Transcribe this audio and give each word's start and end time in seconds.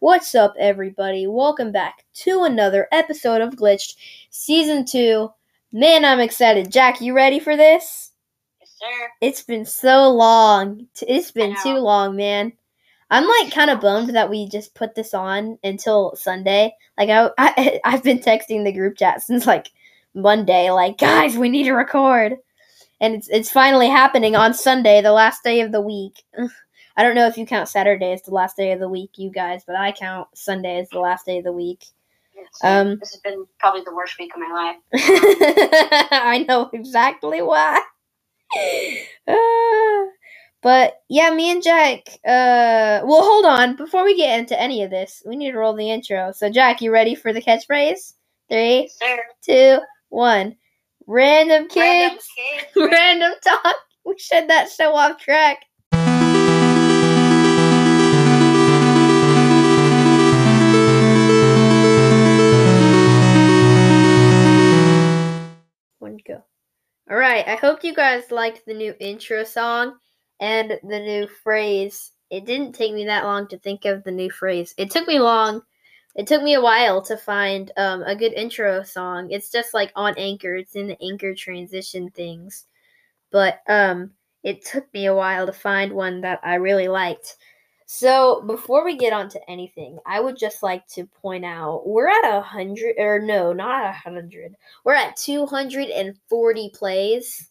What's 0.00 0.34
up, 0.34 0.54
everybody? 0.58 1.26
Welcome 1.26 1.72
back 1.72 2.04
to 2.14 2.42
another 2.42 2.88
episode 2.92 3.40
of 3.40 3.54
Glitched 3.54 3.94
Season 4.28 4.84
2. 4.84 5.30
Man, 5.72 6.04
I'm 6.04 6.20
excited. 6.20 6.70
Jack, 6.70 7.00
you 7.00 7.14
ready 7.14 7.38
for 7.38 7.56
this? 7.56 8.10
Yes, 8.60 8.74
sir. 8.76 9.08
It's 9.20 9.42
been 9.42 9.64
so 9.64 10.10
long. 10.10 10.88
It's 11.00 11.30
been 11.30 11.56
too 11.62 11.76
long, 11.76 12.16
man. 12.16 12.52
I'm 13.10 13.26
like 13.26 13.54
kind 13.54 13.70
of 13.70 13.80
bummed 13.80 14.14
that 14.14 14.28
we 14.28 14.48
just 14.48 14.74
put 14.74 14.94
this 14.94 15.14
on 15.14 15.58
until 15.62 16.14
Sunday. 16.16 16.74
Like 16.98 17.08
I, 17.08 17.30
I 17.38 17.80
I've 17.84 18.02
been 18.02 18.18
texting 18.18 18.64
the 18.64 18.72
group 18.72 18.98
chat 18.98 19.22
since 19.22 19.46
like 19.46 19.70
Monday 20.12 20.70
like, 20.70 20.98
"Guys, 20.98 21.36
we 21.38 21.48
need 21.48 21.64
to 21.64 21.72
record." 21.72 22.36
And 23.00 23.14
it's 23.14 23.28
it's 23.28 23.50
finally 23.50 23.88
happening 23.88 24.34
on 24.36 24.54
Sunday, 24.54 25.00
the 25.00 25.12
last 25.12 25.44
day 25.44 25.60
of 25.60 25.72
the 25.72 25.80
week. 25.80 26.24
I 26.96 27.02
don't 27.02 27.14
know 27.14 27.26
if 27.26 27.36
you 27.36 27.46
count 27.46 27.68
Saturday 27.68 28.12
as 28.12 28.22
the 28.22 28.30
last 28.34 28.56
day 28.56 28.72
of 28.72 28.80
the 28.80 28.88
week, 28.88 29.12
you 29.16 29.30
guys, 29.30 29.64
but 29.66 29.76
I 29.76 29.92
count 29.92 30.28
Sunday 30.34 30.78
as 30.78 30.88
the 30.90 31.00
last 31.00 31.26
day 31.26 31.38
of 31.38 31.44
the 31.44 31.52
week. 31.52 31.84
Um, 32.62 32.98
this 33.00 33.12
has 33.12 33.20
been 33.20 33.46
probably 33.58 33.82
the 33.82 33.94
worst 33.94 34.18
week 34.18 34.32
of 34.34 34.40
my 34.40 34.52
life. 34.52 34.76
I 36.12 36.44
know 36.48 36.70
exactly 36.72 37.42
why. 37.42 37.80
Uh, 39.26 39.34
but 40.62 41.02
yeah, 41.08 41.30
me 41.30 41.50
and 41.50 41.62
Jack. 41.62 42.08
Uh, 42.24 43.02
well, 43.04 43.22
hold 43.22 43.44
on. 43.44 43.76
Before 43.76 44.04
we 44.04 44.16
get 44.16 44.38
into 44.38 44.60
any 44.60 44.82
of 44.82 44.90
this, 44.90 45.22
we 45.26 45.36
need 45.36 45.52
to 45.52 45.58
roll 45.58 45.74
the 45.74 45.90
intro. 45.90 46.32
So, 46.32 46.50
Jack, 46.50 46.80
you 46.80 46.92
ready 46.92 47.14
for 47.14 47.32
the 47.32 47.42
catchphrase? 47.42 48.14
Three, 48.48 48.90
Yes, 49.00 49.20
two, 49.42 49.78
one. 50.10 50.56
Random 51.06 51.68
Random 51.76 52.18
kids, 52.18 52.28
kids. 52.36 52.72
random 52.92 53.32
talk. 53.42 53.76
We 54.04 54.14
said 54.18 54.48
that 54.48 54.68
so 54.68 54.94
off 54.94 55.18
track. 55.18 55.64
All 67.10 67.16
right. 67.16 67.46
I 67.46 67.56
hope 67.56 67.84
you 67.84 67.94
guys 67.94 68.30
liked 68.30 68.64
the 68.64 68.72
new 68.74 68.94
intro 68.98 69.44
song 69.44 69.96
and 70.40 70.78
the 70.82 71.00
new 71.00 71.26
phrase. 71.26 72.12
It 72.30 72.46
didn't 72.46 72.72
take 72.72 72.94
me 72.94 73.04
that 73.04 73.24
long 73.24 73.46
to 73.48 73.58
think 73.58 73.84
of 73.84 74.02
the 74.04 74.10
new 74.10 74.30
phrase. 74.30 74.74
It 74.78 74.90
took 74.90 75.06
me 75.06 75.18
long. 75.18 75.60
It 76.16 76.26
took 76.26 76.42
me 76.42 76.54
a 76.54 76.62
while 76.62 77.02
to 77.02 77.16
find 77.16 77.70
um, 77.76 78.02
a 78.04 78.16
good 78.16 78.32
intro 78.32 78.82
song. 78.84 79.30
It's 79.30 79.50
just 79.50 79.74
like 79.74 79.92
on 79.94 80.14
Anchor. 80.16 80.54
It's 80.54 80.76
in 80.76 80.86
the 80.86 80.96
Anchor 81.02 81.34
transition 81.34 82.10
things. 82.10 82.66
But 83.30 83.60
um, 83.68 84.12
it 84.42 84.64
took 84.64 84.92
me 84.94 85.06
a 85.06 85.14
while 85.14 85.44
to 85.46 85.52
find 85.52 85.92
one 85.92 86.22
that 86.22 86.40
I 86.42 86.54
really 86.54 86.88
liked. 86.88 87.36
So 87.86 88.42
before 88.46 88.84
we 88.84 88.96
get 88.96 89.12
on 89.12 89.28
to 89.30 89.50
anything, 89.50 89.98
I 90.06 90.20
would 90.20 90.38
just 90.38 90.62
like 90.62 90.86
to 90.88 91.06
point 91.06 91.44
out 91.44 91.86
we're 91.86 92.08
at 92.08 92.36
a 92.36 92.40
hundred 92.40 92.94
or 92.98 93.20
no, 93.20 93.52
not 93.52 93.84
a 93.84 93.92
hundred. 93.92 94.54
We're 94.84 94.94
at 94.94 95.16
two 95.16 95.46
hundred 95.46 95.88
and 95.90 96.16
forty 96.28 96.70
plays. 96.74 97.50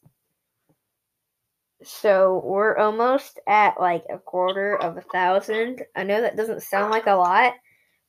So 1.84 2.42
we're 2.46 2.78
almost 2.78 3.40
at 3.48 3.80
like 3.80 4.04
a 4.10 4.18
quarter 4.18 4.76
of 4.78 4.98
a 4.98 5.02
thousand. 5.02 5.84
I 5.96 6.04
know 6.04 6.22
that 6.22 6.38
doesn't 6.38 6.64
sound 6.64 6.92
like 6.92 7.08
a 7.08 7.14
lot, 7.14 7.54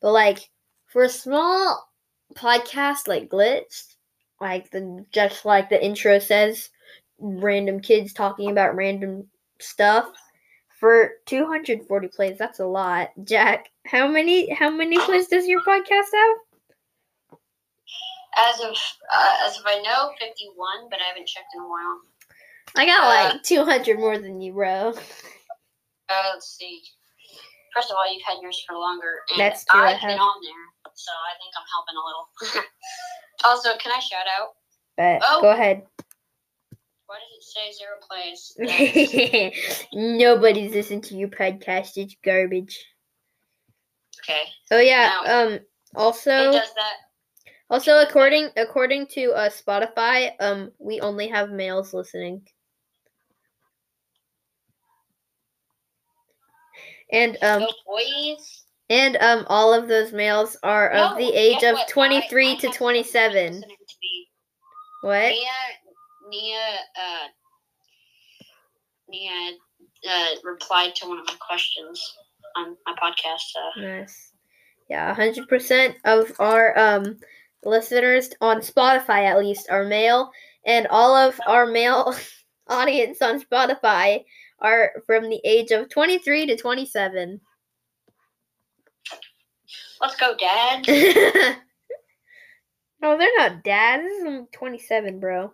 but 0.01 0.13
like 0.13 0.49
for 0.87 1.03
a 1.03 1.09
small 1.09 1.91
podcast 2.35 3.07
like 3.07 3.29
Glitch, 3.29 3.95
like 4.41 4.71
the 4.71 5.05
just 5.13 5.45
like 5.45 5.69
the 5.69 5.85
intro 5.85 6.19
says, 6.19 6.71
random 7.19 7.81
kids 7.81 8.13
talking 8.13 8.51
about 8.51 8.77
random 8.77 9.29
stuff. 9.61 10.07
For 10.85 11.13
240 11.25 12.09
plays, 12.09 12.37
that's 12.37 12.59
a 12.61 12.67
lot. 12.67 13.09
Jack, 13.25 13.71
how 13.87 14.07
many 14.07 14.53
how 14.53 14.69
many 14.69 14.99
plays 14.99 15.29
does 15.29 15.47
your 15.47 15.63
podcast 15.63 16.13
have? 16.13 17.39
As 18.37 18.61
of 18.61 18.77
uh, 19.11 19.37
as 19.47 19.57
of 19.59 19.63
I 19.65 19.81
know, 19.81 20.11
fifty-one, 20.21 20.89
but 20.91 20.99
I 21.01 21.05
haven't 21.09 21.27
checked 21.27 21.55
in 21.55 21.63
a 21.63 21.67
while. 21.67 22.01
I 22.77 22.85
got 22.85 23.03
Uh, 23.03 23.33
like 23.33 23.43
200 23.45 23.99
more 23.99 24.19
than 24.19 24.43
you, 24.43 24.53
bro. 24.53 24.91
Uh, 24.91 26.31
let's 26.35 26.55
see. 26.59 26.83
First 27.73 27.91
of 27.91 27.97
all, 27.97 28.13
you've 28.13 28.21
had 28.27 28.43
yours 28.43 28.63
for 28.69 28.77
longer, 28.77 29.21
and 29.31 29.41
That's 29.41 29.65
true, 29.65 29.81
I 29.81 29.95
I've 29.95 30.01
been 30.03 30.19
on 30.19 30.43
there, 30.43 30.93
so 30.95 31.13
I 31.13 31.33
think 31.41 31.55
I'm 31.57 31.65
helping 31.73 31.97
a 31.97 32.05
little. 32.05 32.65
also, 33.47 33.79
can 33.79 33.91
I 33.91 34.01
shout 34.01 34.27
out? 34.39 34.49
But 34.99 35.23
Oh. 35.27 35.41
go 35.41 35.49
ahead. 35.53 35.87
Why 37.07 37.17
does 37.21 37.33
it 37.37 37.45
say 37.45 37.73
zero 37.73 37.97
plays? 38.01 39.89
Nobody's 39.93 40.75
listening 40.75 41.03
to 41.03 41.17
your 41.17 41.29
podcast. 41.29 41.97
It's 41.97 42.17
garbage. 42.25 42.83
okay, 44.23 44.43
Oh 44.71 44.81
yeah. 44.81 45.21
Now- 45.25 45.47
Um. 45.47 45.53
it 45.55 45.67
Also, 45.97 46.31
does 46.53 46.75
that. 46.75 46.95
also 47.71 47.99
according 48.01 48.51
according 48.57 49.07
to 49.09 49.33
uh, 49.33 49.49
Spotify, 49.51 50.33
um, 50.41 50.73
we 50.79 51.01
only 51.01 51.29
have 51.29 51.51
males 51.51 51.93
listening. 51.95 52.43
And 57.13 57.37
um 57.43 57.61
Go 57.61 57.69
boys. 57.87 58.65
and 58.91 59.17
um 59.19 59.45
all 59.49 59.73
of 59.75 59.89
those 59.89 60.13
males 60.13 60.57
are 60.63 60.91
of 60.91 61.17
the 61.19 61.33
age 61.33 61.63
of 61.63 61.75
what? 61.75 61.89
23 61.89 62.53
I 62.53 62.55
to 62.57 62.69
27. 62.71 63.61
to. 63.61 63.67
What? 65.03 65.29
Nia, 65.29 65.51
Nia, 66.29 66.79
uh, 66.97 67.27
Nia 69.09 69.53
uh, 70.09 70.31
replied 70.43 70.95
to 70.97 71.09
one 71.09 71.19
of 71.19 71.27
my 71.27 71.35
questions 71.47 72.17
on 72.57 72.77
my 72.87 72.95
podcast. 72.95 73.53
Uh, 73.57 73.81
Nice. 73.81 74.33
Yeah, 74.89 75.15
hundred 75.15 75.49
percent 75.49 75.97
of 76.05 76.31
our 76.39 76.79
um 76.79 77.19
listeners 77.65 78.31
on 78.41 78.59
Spotify 78.59 79.25
at 79.25 79.39
least 79.39 79.69
are 79.71 79.85
male, 79.85 80.31
and 80.67 80.87
all 80.89 81.17
of 81.17 81.41
our 81.47 81.67
male 81.67 82.15
audience 82.69 83.23
on 83.23 83.41
Spotify 83.41 84.25
are 84.61 84.93
from 85.07 85.31
the 85.31 85.41
age 85.45 85.71
of 85.71 85.89
twenty 85.89 86.19
three 86.19 86.47
to 86.47 86.57
twenty 86.57 86.85
seven. 86.87 87.41
let's 90.01 90.17
go, 90.17 90.37
Dad. 90.37 90.87
no, 93.01 93.17
they're 93.17 93.39
not 93.39 93.65
dads. 93.65 94.03
This 94.03 94.23
is 94.23 94.47
twenty 94.53 94.79
seven, 94.79 95.19
bro. 95.19 95.53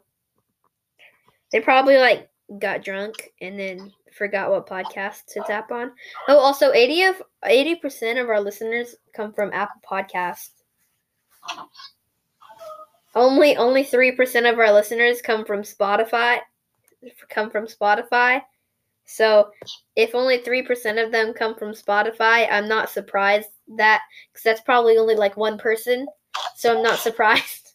They 1.52 1.60
probably 1.60 1.98
like 1.98 2.30
got 2.58 2.84
drunk 2.84 3.30
and 3.40 3.58
then 3.58 3.92
forgot 4.12 4.50
what 4.50 4.66
podcast 4.68 5.26
to 5.32 5.40
tap 5.46 5.70
on. 5.70 5.92
Oh, 6.28 6.38
also 6.38 6.72
eighty 6.72 7.02
of 7.04 7.22
eighty 7.44 7.74
percent 7.74 8.18
of 8.18 8.28
our 8.28 8.40
listeners 8.40 8.96
come 9.14 9.32
from 9.32 9.52
Apple 9.52 9.80
Podcasts. 9.88 10.50
Only 13.14 13.56
only 13.56 13.82
three 13.82 14.12
percent 14.12 14.46
of 14.46 14.58
our 14.58 14.72
listeners 14.72 15.22
come 15.22 15.44
from 15.44 15.62
Spotify. 15.62 16.38
Come 17.28 17.50
from 17.50 17.66
Spotify. 17.66 18.42
So 19.04 19.50
if 19.96 20.14
only 20.14 20.38
three 20.38 20.62
percent 20.62 20.98
of 20.98 21.10
them 21.10 21.32
come 21.32 21.56
from 21.56 21.72
Spotify, 21.72 22.46
I'm 22.50 22.68
not 22.68 22.90
surprised 22.90 23.48
that 23.76 24.02
because 24.32 24.44
that's 24.44 24.60
probably 24.60 24.98
only 24.98 25.16
like 25.16 25.36
one 25.36 25.58
person. 25.58 26.06
So 26.56 26.76
I'm 26.76 26.82
not 26.82 26.98
surprised 27.00 27.72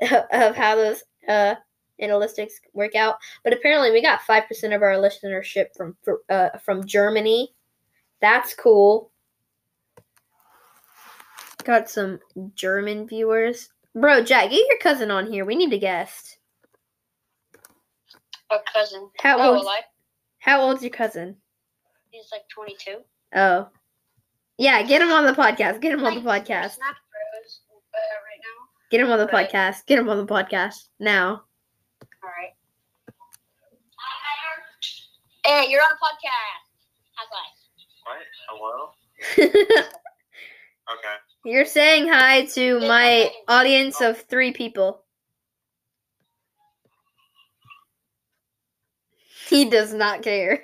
of 0.00 0.56
how 0.56 0.76
those 0.76 1.02
uh 1.28 1.54
analytics 2.00 2.52
work 2.72 2.94
out. 2.94 3.16
But 3.42 3.52
apparently, 3.52 3.90
we 3.90 4.02
got 4.02 4.22
five 4.22 4.46
percent 4.48 4.72
of 4.72 4.82
our 4.82 4.94
listenership 4.94 5.66
from 5.76 5.96
fr- 6.02 6.24
uh, 6.28 6.58
from 6.58 6.84
Germany. 6.86 7.54
That's 8.20 8.54
cool. 8.54 9.10
Got 11.64 11.88
some 11.88 12.20
German 12.54 13.06
viewers. 13.06 13.70
Bro, 13.94 14.24
Jack, 14.24 14.50
get 14.50 14.66
your 14.68 14.78
cousin 14.78 15.10
on 15.10 15.30
here. 15.30 15.44
We 15.44 15.54
need 15.54 15.72
a 15.72 15.78
guest. 15.78 16.38
A 18.50 18.56
cousin. 18.72 19.08
How 19.18 19.38
oh, 19.38 19.56
old? 19.56 19.66
How 20.40 20.60
old's 20.60 20.82
your 20.82 20.90
cousin? 20.90 21.36
He's 22.10 22.30
like 22.32 22.48
22. 22.48 22.98
Oh, 23.34 23.68
yeah. 24.58 24.82
Get 24.82 25.00
him 25.00 25.10
on 25.10 25.24
the 25.24 25.32
podcast. 25.32 25.80
Get 25.80 25.92
him 25.92 26.04
on 26.04 26.14
the 26.14 26.20
podcast. 26.20 26.72
Snap 26.72 26.96
Bros 27.10 27.60
right 27.92 28.40
now. 28.40 28.64
Get 28.90 29.00
him 29.00 29.10
on 29.10 29.18
the 29.18 29.26
podcast. 29.26 29.86
Get 29.86 29.98
him 29.98 30.08
on 30.08 30.18
the 30.18 30.26
podcast 30.26 30.88
now. 31.00 31.44
All 32.24 32.30
right. 32.30 32.54
Hey, 35.44 35.70
you're 35.70 35.82
on 35.82 35.90
a 35.92 35.96
podcast. 35.96 36.64
How's 37.16 37.28
life? 37.30 37.52
What? 38.06 38.22
Hello? 38.48 39.90
Okay. 40.86 41.14
You're 41.46 41.64
saying 41.64 42.08
hi 42.08 42.44
to 42.44 42.78
my 42.80 43.30
audience 43.48 44.02
of 44.02 44.20
three 44.20 44.52
people. 44.52 45.02
He 49.48 49.70
does 49.70 49.94
not 49.94 50.22
care. 50.22 50.62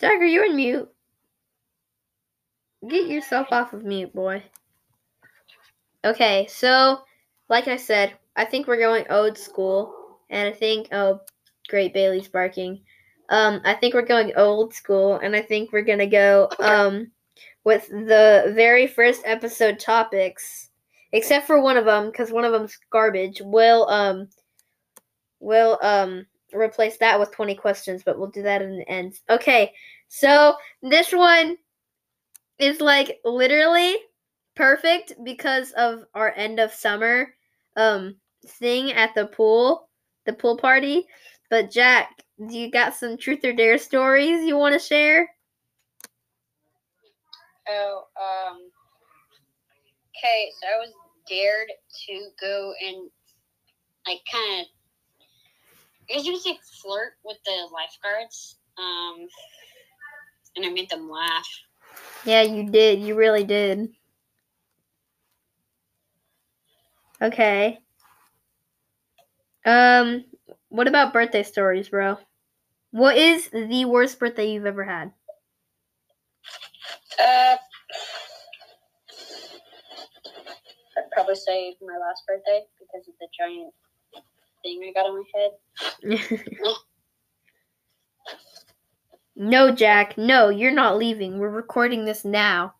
Jack, 0.00 0.18
are 0.18 0.24
you 0.24 0.44
on 0.44 0.56
mute? 0.56 0.88
Get 2.88 3.08
yourself 3.08 3.48
off 3.52 3.74
of 3.74 3.84
mute, 3.84 4.14
boy. 4.14 4.42
Okay, 6.04 6.46
so 6.48 7.04
like 7.50 7.66
I 7.66 7.76
said, 7.76 8.14
I 8.36 8.44
think 8.44 8.66
we're 8.66 8.78
going 8.78 9.04
old 9.10 9.36
school, 9.36 9.92
and 10.30 10.48
I 10.48 10.56
think 10.56 10.88
oh, 10.92 11.20
great 11.68 11.92
Bailey's 11.92 12.28
barking. 12.28 12.80
Um, 13.28 13.60
I 13.64 13.74
think 13.74 13.92
we're 13.92 14.02
going 14.02 14.32
old 14.36 14.72
school, 14.72 15.16
and 15.16 15.34
I 15.36 15.42
think 15.42 15.72
we're 15.72 15.82
gonna 15.82 16.06
go 16.06 16.48
um 16.60 17.10
with 17.64 17.88
the 17.88 18.52
very 18.54 18.86
first 18.86 19.22
episode 19.24 19.80
topics, 19.80 20.70
except 21.12 21.46
for 21.46 21.60
one 21.60 21.76
of 21.76 21.84
them 21.84 22.06
because 22.06 22.30
one 22.30 22.44
of 22.44 22.52
them's 22.52 22.78
garbage. 22.90 23.42
We'll 23.44 23.88
um 23.90 24.28
we'll 25.40 25.76
um 25.82 26.26
replace 26.54 26.98
that 26.98 27.18
with 27.18 27.32
twenty 27.32 27.56
questions, 27.56 28.02
but 28.04 28.16
we'll 28.16 28.30
do 28.30 28.42
that 28.42 28.62
in 28.62 28.78
the 28.78 28.88
end. 28.88 29.18
Okay, 29.28 29.72
so 30.06 30.54
this 30.82 31.12
one 31.12 31.56
is 32.60 32.80
like 32.80 33.18
literally 33.24 33.96
perfect 34.54 35.14
because 35.24 35.72
of 35.72 36.04
our 36.14 36.32
end 36.36 36.60
of 36.60 36.72
summer 36.72 37.34
um 37.76 38.16
thing 38.46 38.92
at 38.92 39.14
the 39.14 39.26
pool, 39.26 39.88
the 40.26 40.32
pool 40.32 40.56
party. 40.56 41.06
But 41.50 41.70
Jack, 41.70 42.22
do 42.38 42.56
you 42.56 42.70
got 42.70 42.94
some 42.94 43.16
truth 43.16 43.44
or 43.44 43.52
dare 43.52 43.78
stories 43.78 44.44
you 44.44 44.56
want 44.56 44.72
to 44.74 44.78
share? 44.78 45.28
Oh, 47.68 48.04
um. 48.20 48.70
Okay, 50.16 50.50
so 50.60 50.66
I 50.68 50.78
was 50.78 50.92
dared 51.28 51.68
to 52.06 52.28
go 52.40 52.72
and, 52.84 53.10
like, 54.06 54.20
kind 54.30 54.60
of. 54.60 54.66
I 56.08 56.14
guess 56.14 56.26
you 56.26 56.32
could 56.32 56.42
say 56.42 56.58
flirt 56.82 57.12
with 57.24 57.38
the 57.44 57.68
lifeguards. 57.72 58.56
Um, 58.76 59.28
and 60.56 60.66
I 60.66 60.70
made 60.70 60.90
them 60.90 61.08
laugh. 61.08 61.46
Yeah, 62.24 62.42
you 62.42 62.70
did. 62.70 63.00
You 63.00 63.14
really 63.14 63.44
did. 63.44 63.88
Okay. 67.22 67.78
Um, 69.66 70.24
what 70.68 70.88
about 70.88 71.12
birthday 71.12 71.42
stories, 71.42 71.88
bro? 71.88 72.18
What 72.92 73.16
is 73.16 73.48
the 73.48 73.84
worst 73.84 74.18
birthday 74.18 74.50
you've 74.50 74.66
ever 74.66 74.84
had? 74.84 75.12
Uh, 77.18 77.56
I'd 80.96 81.10
probably 81.12 81.34
say 81.34 81.76
my 81.82 81.98
last 81.98 82.22
birthday 82.26 82.62
because 82.78 83.06
of 83.06 83.14
the 83.20 83.28
giant 83.38 83.72
thing 84.62 84.82
I 84.88 84.92
got 84.92 85.06
on 85.06 85.24
my 86.02 86.18
head. 86.18 86.74
no, 89.36 89.70
Jack. 89.70 90.16
No, 90.16 90.48
you're 90.48 90.72
not 90.72 90.96
leaving. 90.96 91.38
We're 91.38 91.50
recording 91.50 92.04
this 92.06 92.24
now. 92.24 92.74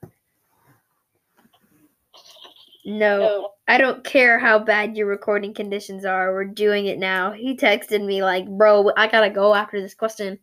No, 2.85 3.21
So, 3.21 3.53
I 3.69 3.79
don't 3.79 4.03
care 4.05 4.38
how 4.38 4.59
bad 4.59 4.97
your 4.97 5.06
recording 5.06 5.53
conditions 5.55 6.05
are. 6.05 6.32
We're 6.32 6.44
doing 6.44 6.87
it 6.87 6.99
now. 6.99 7.32
He 7.32 7.56
texted 7.56 8.05
me 8.05 8.23
like, 8.23 8.49
"Bro, 8.49 8.93
I 8.97 9.06
gotta 9.06 9.31
go 9.31 9.55
after 9.55 9.81
this 9.81 9.94
question." 9.94 10.38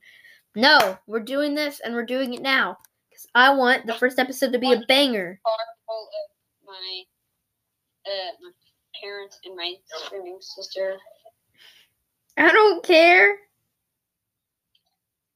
No, 0.55 0.97
we're 1.07 1.19
doing 1.19 1.55
this 1.55 1.79
and 1.79 1.93
we're 1.93 2.05
doing 2.05 2.33
it 2.33 2.41
now 2.41 2.77
because 3.09 3.27
I 3.35 3.53
want 3.53 3.85
the 3.85 3.93
first 3.93 4.19
episode 4.19 4.53
to 4.53 4.59
be 4.59 4.73
a 4.73 4.81
banger. 4.87 5.39
my, 6.65 7.03
uh, 8.05 8.31
my 8.41 8.51
parents 9.01 9.39
and 9.45 9.55
my 9.55 9.75
screaming 9.85 10.39
sister. 10.41 10.97
I 12.37 12.51
don't 12.51 12.83
care. 12.83 13.37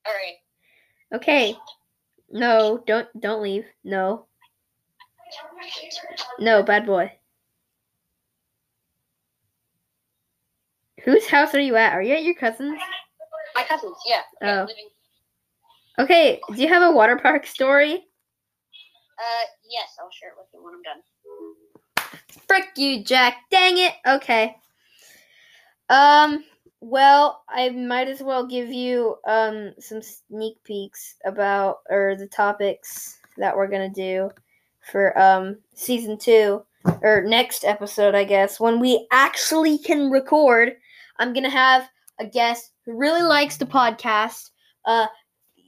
All 0.06 0.14
right. 0.14 1.18
Okay. 1.18 1.56
No, 2.30 2.84
don't 2.88 3.08
don't 3.20 3.44
leave. 3.44 3.66
No. 3.84 4.28
No, 6.40 6.64
bad 6.64 6.86
boy. 6.86 7.12
Whose 11.04 11.28
house 11.28 11.56
are 11.56 11.60
you 11.60 11.76
at? 11.76 11.94
Are 11.94 12.02
you 12.02 12.14
at 12.14 12.24
your 12.24 12.36
cousin's? 12.36 12.80
My 13.56 13.64
cousins, 13.64 13.98
yeah. 14.06 14.22
Oh. 14.42 14.68
Okay, 16.00 16.40
do 16.54 16.62
you 16.62 16.68
have 16.68 16.84
a 16.84 16.96
water 16.96 17.18
park 17.18 17.46
story? 17.46 18.06
uh, 19.22 19.46
yes, 19.70 19.98
I'll 20.00 20.10
share 20.12 20.30
it 20.30 20.36
with 20.38 20.48
you 20.54 20.64
when 20.64 20.74
I'm 20.76 20.82
done. 20.82 22.44
Frick 22.48 22.70
you, 22.76 23.04
Jack. 23.04 23.38
Dang 23.52 23.78
it. 23.78 23.94
Okay. 24.08 24.56
Um, 25.90 26.44
well, 26.80 27.44
I 27.48 27.70
might 27.70 28.08
as 28.08 28.24
well 28.24 28.46
give 28.46 28.70
you 28.70 29.18
um 29.28 29.74
some 29.80 30.02
sneak 30.02 30.64
peeks 30.64 31.16
about 31.26 31.80
or 31.90 32.16
the 32.18 32.28
topics 32.28 33.20
that 33.38 33.56
we're 33.56 33.68
going 33.68 33.94
to 33.94 34.02
do 34.02 34.32
for 34.92 35.18
um 35.18 35.58
season 35.74 36.18
2 36.18 36.62
or 37.02 37.24
next 37.26 37.64
episode, 37.64 38.16
I 38.16 38.24
guess, 38.24 38.60
when 38.60 38.80
we 38.80 39.08
actually 39.12 39.78
can 39.78 40.10
record. 40.10 40.74
I'm 41.20 41.34
to 41.34 41.50
have 41.50 41.88
a 42.20 42.26
guest 42.26 42.72
who 42.86 42.98
really 42.98 43.22
likes 43.22 43.58
the 43.58 43.66
podcast. 43.66 44.52
Uh 44.86 45.08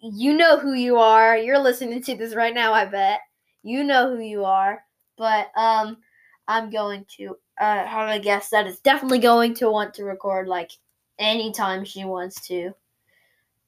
you 0.02 0.36
know 0.36 0.60
who 0.60 0.74
you 0.74 0.98
are. 0.98 1.38
You're 1.38 1.60
listening 1.60 2.04
to 2.04 2.16
this 2.16 2.36
right 2.36 2.54
now, 2.54 2.74
I 2.74 2.86
bet. 2.86 3.22
You 3.64 3.84
know 3.84 4.16
who 4.16 4.22
you 4.22 4.44
are. 4.44 4.84
But 5.18 5.48
um 5.56 5.98
I'm 6.48 6.70
going 6.70 7.06
to 7.18 7.38
uh, 7.60 7.86
have 7.86 8.10
a 8.10 8.20
guest 8.20 8.52
that 8.52 8.68
is 8.68 8.80
definitely 8.80 9.20
going 9.20 9.54
to 9.56 9.70
want 9.70 9.94
to 9.94 10.04
record 10.04 10.48
like 10.48 10.72
anytime 11.20 11.86
she 11.86 12.04
wants 12.04 12.46
to. 12.48 12.74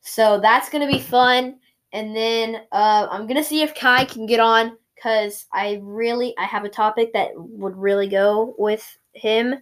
So 0.02 0.40
that's 0.40 0.70
gonna 0.70 0.92
be 0.92 1.00
fun. 1.00 1.60
And 1.94 2.16
then 2.16 2.62
uh, 2.72 3.08
I'm 3.10 3.28
gonna 3.28 3.44
see 3.44 3.62
if 3.62 3.76
Kai 3.76 4.06
can 4.06 4.26
get 4.26 4.40
on 4.40 4.78
because 5.06 5.46
I 5.54 5.80
really 5.84 6.34
I 6.40 6.46
have 6.46 6.66
a 6.66 6.70
topic 6.70 7.14
that 7.14 7.30
would 7.36 7.78
really 7.78 8.08
go 8.08 8.56
with 8.58 8.98
him. 9.14 9.54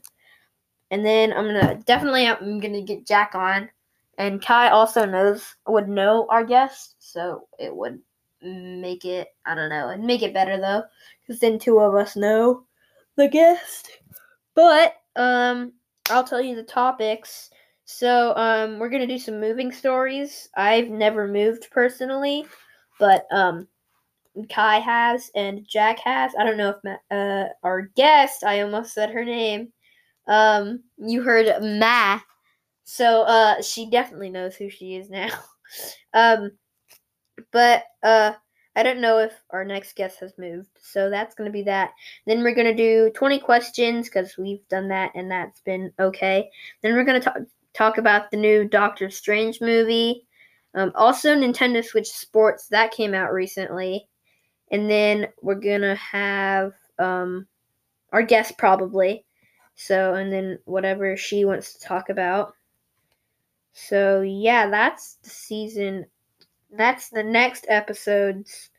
And 0.90 1.06
then 1.06 1.34
I'm 1.34 1.46
gonna 1.46 1.82
definitely 1.86 2.28
I'm 2.28 2.62
gonna 2.62 2.82
get 2.82 3.06
Jack 3.06 3.36
on. 3.36 3.70
And 4.18 4.42
Kai 4.42 4.70
also 4.70 5.06
knows 5.06 5.44
would 5.68 5.90
know 5.90 6.28
our 6.30 6.46
guest, 6.46 6.96
so 7.00 7.48
it 7.60 7.76
would 7.76 8.00
make 8.42 9.04
it 9.04 9.30
I 9.46 9.54
don't 9.54 9.70
know, 9.70 9.90
and 9.90 10.06
make 10.06 10.22
it 10.22 10.34
better 10.34 10.58
though, 10.58 10.84
because 11.22 11.42
then 11.42 11.60
two 11.60 11.80
of 11.80 11.94
us 11.94 12.16
know 12.16 12.64
the 13.18 13.28
guest. 13.28 13.90
But 14.56 14.96
um 15.18 15.74
I'll 16.10 16.24
tell 16.24 16.42
you 16.42 16.56
the 16.56 16.64
topics. 16.64 17.50
So 17.84 18.34
um 18.38 18.80
we're 18.80 18.90
to 19.06 19.14
do 19.14 19.20
some 19.20 19.42
moving 19.42 19.74
stories. 19.74 20.48
I've 20.56 20.90
never 20.90 21.28
moved 21.28 21.68
personally, 21.70 22.46
but 22.98 23.28
um 23.30 23.68
Kai 24.50 24.80
has 24.80 25.32
and 25.36 25.68
Jack 25.68 26.00
has. 26.00 26.34
I 26.38 26.44
don't 26.44 26.58
know 26.58 26.70
if 26.70 26.78
Ma- 26.84 27.16
uh 27.16 27.50
our 27.64 27.84
guest, 27.96 28.44
I 28.44 28.62
almost 28.62 28.94
said 28.94 29.12
her 29.12 29.26
name. 29.26 29.72
Um 30.28 30.84
you 30.98 31.22
heard 31.22 31.48
Ma. 31.62 32.20
So 32.84 33.24
uh 33.24 33.62
she 33.62 33.90
definitely 33.90 34.30
knows 34.30 34.56
who 34.56 34.70
she 34.70 34.96
is 34.96 35.10
now. 35.10 35.30
um 36.14 36.52
but 37.52 37.84
uh 38.02 38.34
I 38.76 38.82
don't 38.82 39.02
know 39.02 39.20
if 39.20 39.34
our 39.52 39.64
next 39.64 39.96
guest 39.96 40.20
has 40.20 40.34
moved. 40.38 40.70
So 40.82 41.10
that's 41.10 41.36
going 41.36 41.48
to 41.48 41.54
be 41.54 41.62
that. 41.64 41.92
Then 42.26 42.42
we're 42.42 42.56
going 42.56 42.66
to 42.66 42.74
do 42.76 43.12
20 43.12 43.38
questions 43.40 44.10
because 44.10 44.36
we've 44.38 44.68
done 44.68 44.88
that 44.88 45.12
and 45.14 45.30
that's 45.30 45.62
been 45.62 45.92
okay. 46.00 46.50
Then 46.82 46.96
we're 46.96 47.04
going 47.04 47.22
to 47.22 47.26
talk, 47.26 47.38
talk 47.74 47.98
about 48.00 48.32
the 48.32 48.38
new 48.38 48.68
Doctor 48.68 49.12
Strange 49.12 49.62
movie. 49.62 50.26
Um, 50.74 50.92
also, 50.96 51.36
Nintendo 51.36 51.86
Switch 51.86 52.10
Sports, 52.10 52.68
that 52.70 52.92
came 52.92 53.14
out 53.14 53.32
recently. 53.32 54.08
And 54.74 54.90
then 54.90 55.28
we're 55.42 55.56
to 55.82 55.96
have 55.96 56.74
um, 57.00 57.48
our 58.12 58.24
guest 58.24 58.58
probably. 58.58 59.26
So, 59.76 60.16
and 60.16 60.34
then 60.34 60.60
whatever 60.66 61.16
she 61.16 61.46
wants 61.46 61.74
to 61.74 61.88
talk 61.88 62.10
about. 62.10 62.54
So, 63.72 64.22
yeah, 64.22 64.70
that's 64.70 65.16
the 65.24 65.30
season. 65.30 66.06
That's 66.76 67.10
the 67.10 67.24
next 67.24 67.66
episode's 67.70 68.70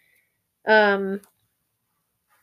um 0.67 1.21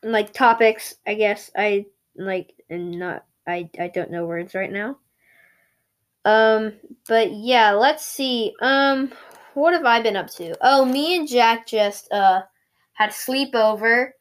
like 0.03 0.33
topics 0.33 0.95
i 1.07 1.13
guess 1.13 1.51
i 1.55 1.85
like 2.15 2.53
and 2.69 2.91
not 2.91 3.25
i 3.47 3.69
i 3.79 3.87
don't 3.87 4.11
know 4.11 4.25
words 4.25 4.55
right 4.55 4.71
now 4.71 4.97
um 6.25 6.73
but 7.07 7.31
yeah 7.33 7.71
let's 7.71 8.05
see 8.05 8.53
um 8.61 9.11
what 9.53 9.73
have 9.73 9.85
i 9.85 10.01
been 10.01 10.15
up 10.15 10.29
to 10.29 10.55
oh 10.61 10.85
me 10.85 11.17
and 11.17 11.27
jack 11.27 11.65
just 11.65 12.11
uh 12.11 12.41
had 13.01 13.09
a 13.09 13.13
sleepover 13.13 14.11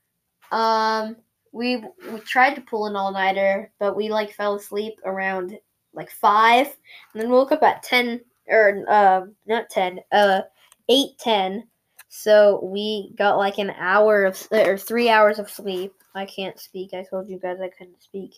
um 0.53 1.17
we 1.53 1.85
we 2.13 2.21
tried 2.21 2.55
to 2.55 2.61
pull 2.61 2.87
an 2.87 2.97
all-nighter 2.97 3.71
but 3.79 3.97
we 3.97 4.09
like 4.09 4.33
fell 4.33 4.55
asleep 4.55 4.95
around 5.05 5.59
like 5.95 6.11
five 6.11 6.67
and 7.13 7.23
then 7.23 7.31
woke 7.31 7.53
up 7.53 7.63
at 7.63 7.83
10 7.83 8.21
or 8.49 8.85
uh 8.89 9.23
not 9.47 9.69
10 9.71 10.01
uh 10.13 10.41
8 10.89 11.11
10 11.19 11.65
so 12.13 12.59
we 12.65 13.13
got 13.17 13.39
like 13.39 13.59
an 13.59 13.71
hour 13.71 14.25
of 14.25 14.47
or 14.51 14.77
three 14.77 15.09
hours 15.09 15.39
of 15.39 15.49
sleep. 15.49 15.95
I 16.13 16.27
can't 16.27 16.59
speak. 16.59 16.93
I 16.93 17.05
told 17.05 17.29
you 17.29 17.39
guys 17.39 17.61
I 17.61 17.69
couldn't 17.69 18.03
speak. 18.03 18.35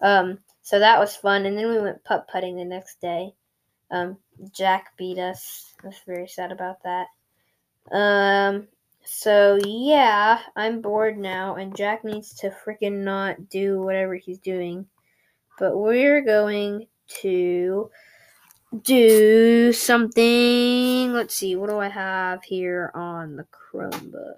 Um, 0.00 0.40
so 0.62 0.80
that 0.80 0.98
was 0.98 1.14
fun. 1.14 1.46
And 1.46 1.56
then 1.56 1.68
we 1.68 1.78
went 1.78 2.02
putt 2.02 2.26
putting 2.30 2.56
the 2.56 2.64
next 2.64 3.00
day. 3.00 3.32
Um, 3.92 4.18
Jack 4.52 4.96
beat 4.96 5.18
us. 5.18 5.72
I 5.84 5.86
was 5.86 6.00
very 6.04 6.26
sad 6.26 6.50
about 6.50 6.82
that. 6.82 7.06
Um, 7.92 8.66
so 9.06 9.58
yeah, 9.64 10.40
I'm 10.56 10.80
bored 10.80 11.16
now, 11.16 11.54
and 11.54 11.76
Jack 11.76 12.04
needs 12.04 12.34
to 12.40 12.50
freaking 12.50 13.04
not 13.04 13.48
do 13.48 13.80
whatever 13.80 14.16
he's 14.16 14.38
doing. 14.38 14.86
But 15.58 15.78
we're 15.78 16.22
going 16.22 16.88
to 17.20 17.90
do 18.82 19.72
something. 19.72 21.12
Let's 21.12 21.34
see, 21.34 21.54
what 21.56 21.70
do 21.70 21.78
I 21.78 21.88
have 21.88 22.42
here 22.42 22.90
on 22.94 23.36
the 23.36 23.46
Chromebook? 23.52 24.34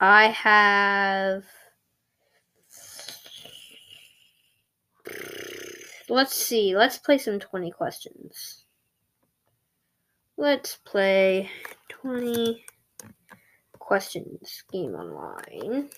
I 0.00 0.26
have. 0.26 1.44
Let's 6.08 6.34
see, 6.34 6.76
let's 6.76 6.98
play 6.98 7.18
some 7.18 7.38
20 7.38 7.70
questions. 7.70 8.64
Let's 10.36 10.76
play 10.84 11.48
20 11.88 12.64
questions 13.92 14.64
game 14.72 14.94
online. 14.94 15.90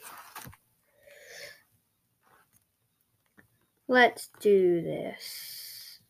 Let's 3.87 4.31
do 4.41 4.83
this. 4.83 6.01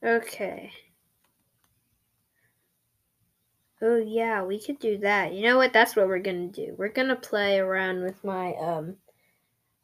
Okay. 0.00 0.70
Oh 3.82 3.96
yeah, 3.96 4.44
we 4.44 4.60
could 4.62 4.78
do 4.78 4.98
that. 4.98 5.32
You 5.32 5.42
know 5.42 5.56
what? 5.56 5.72
That's 5.72 5.96
what 5.96 6.06
we're 6.06 6.20
gonna 6.20 6.46
do. 6.46 6.76
We're 6.78 6.92
gonna 6.92 7.16
play 7.16 7.58
around 7.58 8.04
with 8.04 8.22
my 8.22 8.52
um 8.60 8.94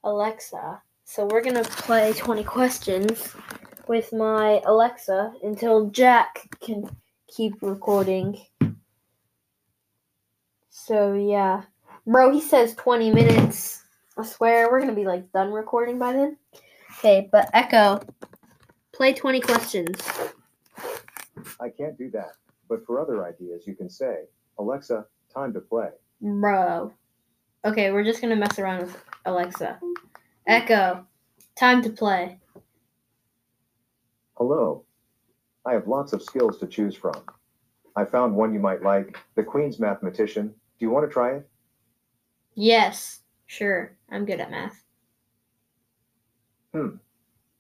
Alexa. 0.05 0.81
So 1.03 1.27
we're 1.27 1.43
gonna 1.43 1.65
play 1.65 2.13
20 2.13 2.45
questions 2.45 3.35
with 3.89 4.13
my 4.13 4.63
Alexa 4.65 5.33
until 5.43 5.91
Jack 5.91 6.49
can 6.61 6.89
keep 7.27 7.55
recording. 7.61 8.39
So 10.87 11.15
yeah. 11.15 11.63
Bro, 12.07 12.33
he 12.33 12.41
says 12.41 12.77
20 12.77 13.11
minutes. 13.11 13.83
I 14.17 14.25
swear 14.25 14.71
we're 14.71 14.79
gonna 14.79 14.95
be 14.95 15.05
like 15.05 15.33
done 15.33 15.51
recording 15.51 15.99
by 15.99 16.13
then. 16.13 16.37
Okay, 16.99 17.29
but 17.33 17.51
Echo, 17.53 18.01
play 18.93 19.13
20 19.13 19.41
questions. 19.41 20.01
I 21.61 21.71
can't 21.71 21.99
do 21.99 22.09
that. 22.13 22.35
But 22.69 22.87
for 22.87 23.01
other 23.01 23.27
ideas, 23.27 23.67
you 23.67 23.75
can 23.75 23.91
say, 23.91 24.27
Alexa, 24.61 25.05
time 25.35 25.53
to 25.55 25.61
play. 25.61 25.89
Bro. 26.21 26.93
Okay, 27.65 27.91
we're 27.91 28.05
just 28.05 28.21
gonna 28.21 28.37
mess 28.37 28.61
around 28.61 28.83
with 28.83 29.05
Alexa. 29.25 29.81
Echo, 30.47 31.05
time 31.57 31.83
to 31.83 31.91
play. 31.91 32.39
Hello. 34.37 34.85
I 35.65 35.73
have 35.73 35.89
lots 35.89 36.13
of 36.13 36.23
skills 36.23 36.61
to 36.61 36.69
choose 36.69 36.95
from. 36.95 37.25
I 37.97 38.05
found 38.05 38.37
one 38.37 38.55
you 38.55 38.61
might 38.61 38.85
like, 38.85 39.19
the 39.35 39.43
Queen's 39.43 39.81
Mathematician. 39.81 40.55
Do 40.79 40.85
you 40.85 40.91
want 40.91 41.09
to 41.09 41.13
try 41.13 41.37
it? 41.37 41.49
Yes, 42.55 43.21
sure. 43.47 43.97
I'm 44.11 44.25
good 44.25 44.41
at 44.41 44.51
math. 44.51 44.83
Hmm. 46.73 46.97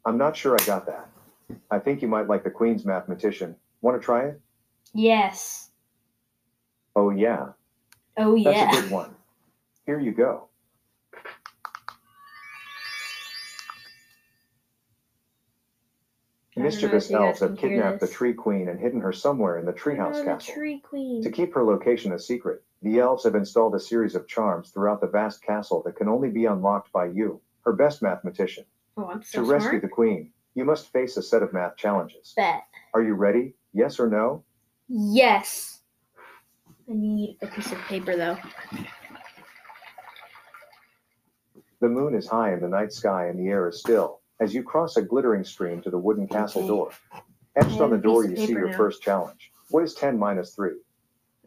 I'm 0.05 0.19
not 0.19 0.37
sure 0.37 0.57
I 0.61 0.65
got 0.65 0.87
that. 0.87 1.09
I 1.71 1.79
think 1.79 2.03
you 2.03 2.09
might 2.09 2.29
like 2.29 2.45
the 2.45 2.51
Queen's 2.51 2.85
Mathematician. 2.85 3.57
Want 3.81 4.01
to 4.01 4.05
try 4.05 4.27
it? 4.27 4.41
Yes. 4.93 5.71
Oh, 6.95 7.11
yeah. 7.11 7.49
Oh 8.17 8.35
yeah. 8.35 8.53
That's 8.53 8.79
a 8.79 8.81
good 8.83 8.91
one. 8.91 9.15
Here 9.85 10.01
you 10.01 10.13
go. 10.13 10.49
Mischievous 16.57 17.07
if 17.07 17.11
you 17.11 17.17
guys 17.19 17.27
elves 17.27 17.41
have 17.41 17.57
kidnapped 17.59 18.01
the. 18.01 18.09
Tree 18.09 18.33
Queen 18.33 18.69
and 18.69 18.81
hidden 18.81 19.01
her 19.01 19.13
somewhere 19.13 19.59
in 19.59 19.67
the 19.67 19.73
treehouse 19.73 20.15
Oh, 20.17 20.19
the 20.21 20.25
castle. 20.25 20.55
tree 20.55 20.81
queen. 20.81 21.23
To 21.23 21.31
keep 21.31 21.53
her 21.55 21.63
location 21.65 22.13
a 22.13 22.19
secret, 22.19 22.63
the 22.83 22.99
elves 22.99 23.25
have 23.25 23.35
installed 23.35 23.75
a 23.75 23.81
series 23.81 24.15
of 24.15 24.27
charms 24.27 24.71
throughout 24.71 25.01
the 25.01 25.07
vast 25.07 25.43
castle 25.43 25.83
that 25.85 25.97
can 25.97 26.09
only 26.09 26.31
be 26.31 26.47
unlocked 26.47 26.91
by 26.93 27.07
you, 27.07 27.41
her 27.65 27.73
best 27.75 28.01
mathematician. 28.03 28.65
Oh, 28.97 29.07
I'm 29.11 29.23
so 29.23 29.45
to 29.45 29.51
rescue 29.51 29.81
the 29.81 29.89
queen, 29.89 30.33
you 30.55 30.65
must 30.65 30.91
face 30.93 31.19
a 31.19 31.23
set 31.23 31.43
of 31.43 31.53
math 31.53 31.77
challenges. 31.77 32.33
Bet. 32.37 32.63
Are 32.95 33.03
you 33.03 33.15
ready? 33.15 33.55
Yes 33.75 34.01
or 34.01 34.09
no? 34.09 34.43
Yes. 34.89 35.81
I 36.89 36.95
need 36.95 37.37
a 37.43 37.47
piece 37.49 37.71
of 37.73 37.79
paper 37.81 38.17
though. 38.17 38.39
The 41.81 41.89
moon 41.89 42.15
is 42.15 42.27
high 42.27 42.55
in 42.55 42.61
the 42.61 42.69
night 42.69 42.93
sky 42.93 43.27
and 43.27 43.39
the 43.39 43.49
air 43.51 43.69
is 43.69 43.81
still 43.81 44.21
as 44.41 44.55
you 44.55 44.63
cross 44.63 44.97
a 44.97 45.03
glittering 45.03 45.45
stream 45.45 45.81
to 45.83 45.91
the 45.91 45.99
wooden 45.99 46.27
castle 46.29 46.61
Okay. 46.63 46.69
door. 46.69 46.91
Etched 47.57 47.81
on 47.81 47.91
the 47.91 47.97
door, 47.99 48.25
you 48.25 48.37
see 48.37 48.53
your 48.53 48.69
now. 48.71 48.77
first 48.77 49.03
challenge. 49.03 49.51
What 49.71 49.83
is 49.83 49.95
10 49.95 50.19
minus 50.19 50.55
3? 50.55 50.73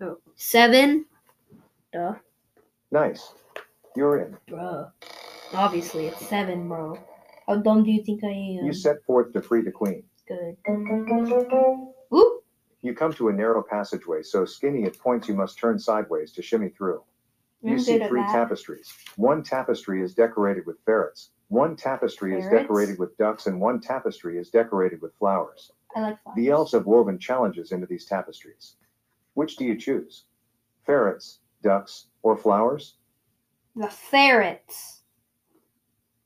Oh. 0.01 0.17
Seven. 0.35 1.05
Duh. 1.93 2.15
Nice. 2.91 3.33
You're 3.95 4.19
in. 4.21 4.37
Bro. 4.47 4.87
Obviously 5.53 6.07
it's 6.07 6.25
seven, 6.27 6.67
bro. 6.67 6.97
How 7.47 7.57
dumb 7.57 7.83
do 7.83 7.91
you 7.91 8.03
think 8.03 8.23
I 8.23 8.27
am? 8.27 8.65
You 8.65 8.73
set 8.73 9.03
forth 9.03 9.33
to 9.33 9.41
free 9.41 9.61
the 9.61 9.71
queen. 9.71 10.03
Good. 10.27 10.55
Ooh. 12.13 12.41
You 12.81 12.93
come 12.93 13.13
to 13.13 13.29
a 13.29 13.33
narrow 13.33 13.61
passageway 13.63 14.23
so 14.23 14.45
skinny 14.45 14.83
it 14.83 14.97
points 14.99 15.27
you 15.27 15.33
must 15.33 15.57
turn 15.57 15.79
sideways 15.79 16.31
to 16.33 16.41
shimmy 16.41 16.69
through. 16.69 17.03
You 17.61 17.73
I'm 17.73 17.79
see 17.79 17.97
three 18.07 18.21
that. 18.21 18.31
tapestries. 18.31 18.93
One 19.17 19.43
tapestry 19.43 20.01
is 20.01 20.13
decorated 20.13 20.65
with 20.65 20.77
ferrets. 20.85 21.31
One 21.49 21.75
tapestry 21.75 22.37
is 22.37 22.47
decorated 22.47 22.99
with 22.99 23.17
ducks, 23.17 23.47
and 23.47 23.59
one 23.59 23.81
tapestry 23.81 24.37
is 24.37 24.51
decorated 24.51 25.01
with 25.01 25.15
flowers. 25.15 25.71
I 25.95 26.01
like 26.01 26.21
flowers. 26.21 26.35
The 26.35 26.49
elves 26.49 26.71
have 26.73 26.85
woven 26.85 27.17
challenges 27.17 27.71
into 27.71 27.87
these 27.87 28.05
tapestries. 28.05 28.75
Which 29.33 29.55
do 29.57 29.65
you 29.65 29.75
choose? 29.75 30.25
Ferrets, 30.85 31.39
ducks, 31.63 32.05
or 32.21 32.37
flowers? 32.37 32.97
The 33.75 33.89
ferrets. 33.89 35.01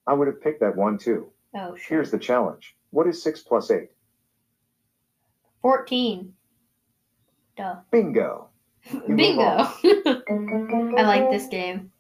I 0.06 0.14
would 0.14 0.28
have 0.28 0.42
picked 0.42 0.60
that 0.60 0.76
one 0.76 0.98
too. 0.98 1.32
Oh, 1.56 1.76
sure. 1.76 1.98
Here's 1.98 2.12
the 2.12 2.20
challenge. 2.20 2.76
What 2.90 3.08
is 3.08 3.24
6 3.24 3.44
plus 3.44 3.72
8? 3.72 3.90
14. 5.62 6.34
Duh. 7.56 7.76
Bingo! 7.92 8.50
Bingo. 9.08 9.42
I 9.48 11.04
like 11.04 11.32
this 11.32 11.48
game. 11.48 11.93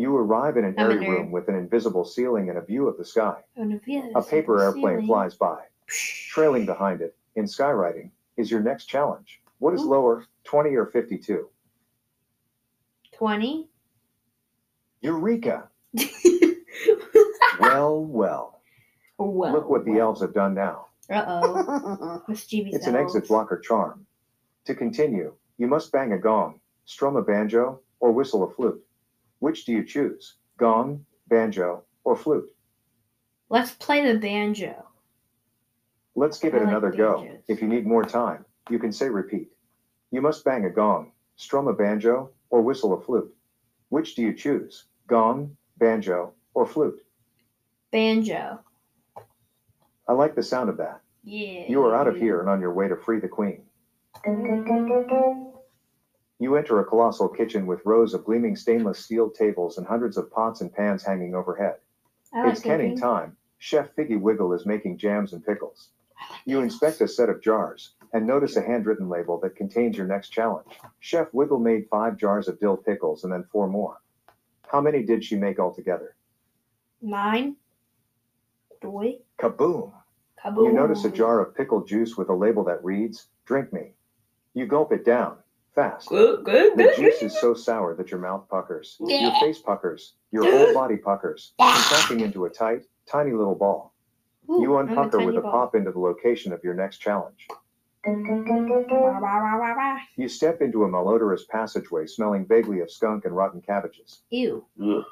You 0.00 0.16
arrive 0.16 0.56
in 0.56 0.64
an 0.64 0.74
I'm 0.78 0.90
airy 0.90 1.08
room 1.08 1.30
with 1.30 1.48
an 1.48 1.54
invisible 1.54 2.04
ceiling 2.04 2.48
and 2.48 2.58
a 2.58 2.62
view 2.62 2.88
of 2.88 2.96
the 2.96 3.04
sky. 3.04 3.42
Oh, 3.56 3.64
no, 3.64 3.78
yeah, 3.86 4.08
A 4.14 4.22
paper 4.22 4.62
airplane 4.62 4.94
ceiling. 5.00 5.06
flies 5.06 5.34
by. 5.34 5.58
Trailing 5.88 6.64
behind 6.64 7.00
it, 7.02 7.16
in 7.36 7.44
skywriting, 7.44 8.10
is 8.36 8.50
your 8.50 8.60
next 8.60 8.86
challenge. 8.86 9.40
What 9.58 9.74
is 9.74 9.82
Ooh. 9.82 9.90
lower, 9.90 10.26
20 10.44 10.74
or 10.74 10.86
52? 10.86 11.48
20. 13.12 13.68
Eureka! 15.02 15.68
Well, 17.60 18.02
well. 18.04 18.60
well, 19.18 19.52
Look 19.52 19.68
what 19.68 19.84
the 19.84 19.98
elves 19.98 20.22
have 20.22 20.32
done 20.32 20.54
now. 20.54 20.86
Uh 21.10 21.24
oh. 21.26 22.22
Mischievous 22.26 22.74
It's 22.74 22.86
an 22.86 22.96
exit 22.96 23.28
blocker 23.28 23.58
charm. 23.58 24.06
To 24.64 24.74
continue, 24.74 25.34
you 25.58 25.66
must 25.66 25.92
bang 25.92 26.12
a 26.12 26.18
gong, 26.18 26.60
strum 26.86 27.16
a 27.16 27.22
banjo, 27.22 27.80
or 27.98 28.12
whistle 28.12 28.44
a 28.44 28.50
flute. 28.50 28.82
Which 29.40 29.64
do 29.64 29.72
you 29.72 29.84
choose? 29.84 30.36
Gong, 30.58 31.04
banjo, 31.28 31.82
or 32.04 32.16
flute? 32.16 32.48
Let's 33.48 33.72
play 33.72 34.10
the 34.10 34.18
banjo. 34.18 34.86
Let's 36.14 36.38
give 36.38 36.54
I 36.54 36.58
it 36.58 36.60
like 36.60 36.68
another 36.68 36.92
go. 36.92 37.26
If 37.48 37.60
you 37.60 37.68
need 37.68 37.86
more 37.86 38.04
time, 38.04 38.44
you 38.68 38.78
can 38.78 38.92
say 38.92 39.08
repeat. 39.08 39.48
You 40.12 40.20
must 40.20 40.44
bang 40.44 40.64
a 40.66 40.70
gong, 40.70 41.12
strum 41.36 41.68
a 41.68 41.72
banjo, 41.72 42.30
or 42.50 42.62
whistle 42.62 42.92
a 42.92 43.00
flute. 43.00 43.34
Which 43.88 44.14
do 44.14 44.22
you 44.22 44.34
choose? 44.34 44.84
Gong, 45.06 45.56
banjo, 45.78 46.32
or 46.54 46.66
flute? 46.66 47.02
Banjo. 47.90 48.60
I 50.06 50.12
like 50.12 50.34
the 50.34 50.42
sound 50.42 50.68
of 50.68 50.76
that. 50.76 51.00
Yeah. 51.24 51.64
You 51.68 51.82
are 51.84 51.94
out 51.94 52.08
of 52.08 52.16
here 52.16 52.40
and 52.40 52.48
on 52.48 52.60
your 52.60 52.72
way 52.72 52.88
to 52.88 52.96
free 52.96 53.20
the 53.20 53.28
queen. 53.28 53.62
You 56.40 56.56
enter 56.56 56.80
a 56.80 56.84
colossal 56.86 57.28
kitchen 57.28 57.66
with 57.66 57.84
rows 57.84 58.14
of 58.14 58.24
gleaming 58.24 58.56
stainless 58.56 58.98
steel 58.98 59.28
tables 59.30 59.76
and 59.76 59.86
hundreds 59.86 60.16
of 60.16 60.32
pots 60.32 60.62
and 60.62 60.74
pans 60.74 61.02
hanging 61.04 61.34
overhead. 61.34 61.76
Like 62.32 62.52
it's 62.52 62.62
canning 62.62 62.96
time. 62.98 63.36
Chef 63.58 63.94
Figgy 63.94 64.18
Wiggle 64.18 64.54
is 64.54 64.64
making 64.64 64.96
jams 64.96 65.34
and 65.34 65.44
pickles. 65.44 65.90
Like 66.30 66.40
You 66.46 66.56
pickles. 66.56 66.72
inspect 66.72 67.00
a 67.02 67.08
set 67.08 67.28
of 67.28 67.42
jars 67.42 67.92
and 68.14 68.26
notice 68.26 68.56
a 68.56 68.62
handwritten 68.62 69.10
label 69.10 69.38
that 69.40 69.54
contains 69.54 69.98
your 69.98 70.06
next 70.06 70.30
challenge. 70.30 70.66
Chef 71.00 71.28
Wiggle 71.34 71.58
made 71.58 71.88
five 71.90 72.16
jars 72.16 72.48
of 72.48 72.58
dill 72.58 72.78
pickles 72.78 73.22
and 73.24 73.32
then 73.32 73.44
four 73.52 73.68
more. 73.68 74.00
How 74.66 74.80
many 74.80 75.02
did 75.02 75.22
she 75.22 75.36
make 75.36 75.58
altogether? 75.58 76.16
Nine. 77.02 77.56
Doy. 78.80 79.18
Kaboom! 79.38 79.92
Kaboom. 80.42 80.64
You 80.64 80.72
notice 80.72 81.04
a 81.04 81.10
jar 81.10 81.40
of 81.40 81.54
pickled 81.54 81.86
juice 81.86 82.16
with 82.16 82.30
a 82.30 82.34
label 82.34 82.64
that 82.64 82.82
reads, 82.82 83.26
Drink 83.44 83.74
me. 83.74 83.92
You 84.54 84.66
gulp 84.66 84.90
it 84.92 85.04
down, 85.04 85.36
fast. 85.74 86.08
Good, 86.08 86.44
good, 86.44 86.76
The 86.76 86.84
good. 86.84 86.96
juice 86.96 87.22
is 87.22 87.38
so 87.40 87.54
sour 87.54 87.94
that 87.96 88.10
your 88.10 88.20
mouth 88.20 88.48
puckers, 88.48 88.96
your 89.00 89.32
face 89.40 89.58
puckers, 89.60 90.14
your 90.32 90.44
whole 90.50 90.74
body 90.74 90.96
puckers, 90.96 91.52
contracting 91.58 92.20
into 92.20 92.44
a 92.46 92.50
tight, 92.50 92.84
tiny 93.10 93.32
little 93.32 93.54
ball. 93.54 93.94
Ooh, 94.50 94.60
You 94.62 94.76
I'm 94.76 94.88
a 94.88 94.92
unpucker 94.94 95.24
with 95.24 95.36
a 95.36 95.40
ball. 95.40 95.50
pop 95.52 95.74
into 95.74 95.92
the 95.92 95.98
location 96.00 96.52
of 96.52 96.62
your 96.64 96.74
next 96.74 96.98
challenge. 96.98 97.46
You 100.16 100.28
step 100.28 100.60
into 100.62 100.84
a 100.84 100.88
malodorous 100.88 101.46
passageway 101.48 102.06
smelling 102.06 102.46
vaguely 102.46 102.80
of 102.80 102.90
skunk 102.90 103.24
and 103.24 103.36
rotten 103.36 103.60
cabbages. 103.60 104.22
Ew. 104.30 104.64
You 104.76 105.04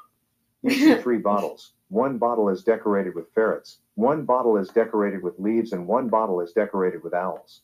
see 0.69 0.95
three 1.01 1.19
bottles. 1.19 1.73
One 1.89 2.17
bottle 2.17 2.49
is 2.49 2.63
decorated 2.63 3.15
with 3.15 3.31
ferrets, 3.33 3.79
one 3.95 4.25
bottle 4.25 4.57
is 4.57 4.69
decorated 4.69 5.23
with 5.23 5.39
leaves, 5.39 5.71
and 5.73 5.87
one 5.87 6.09
bottle 6.09 6.41
is 6.41 6.51
decorated 6.51 7.03
with 7.03 7.13
owls. 7.13 7.61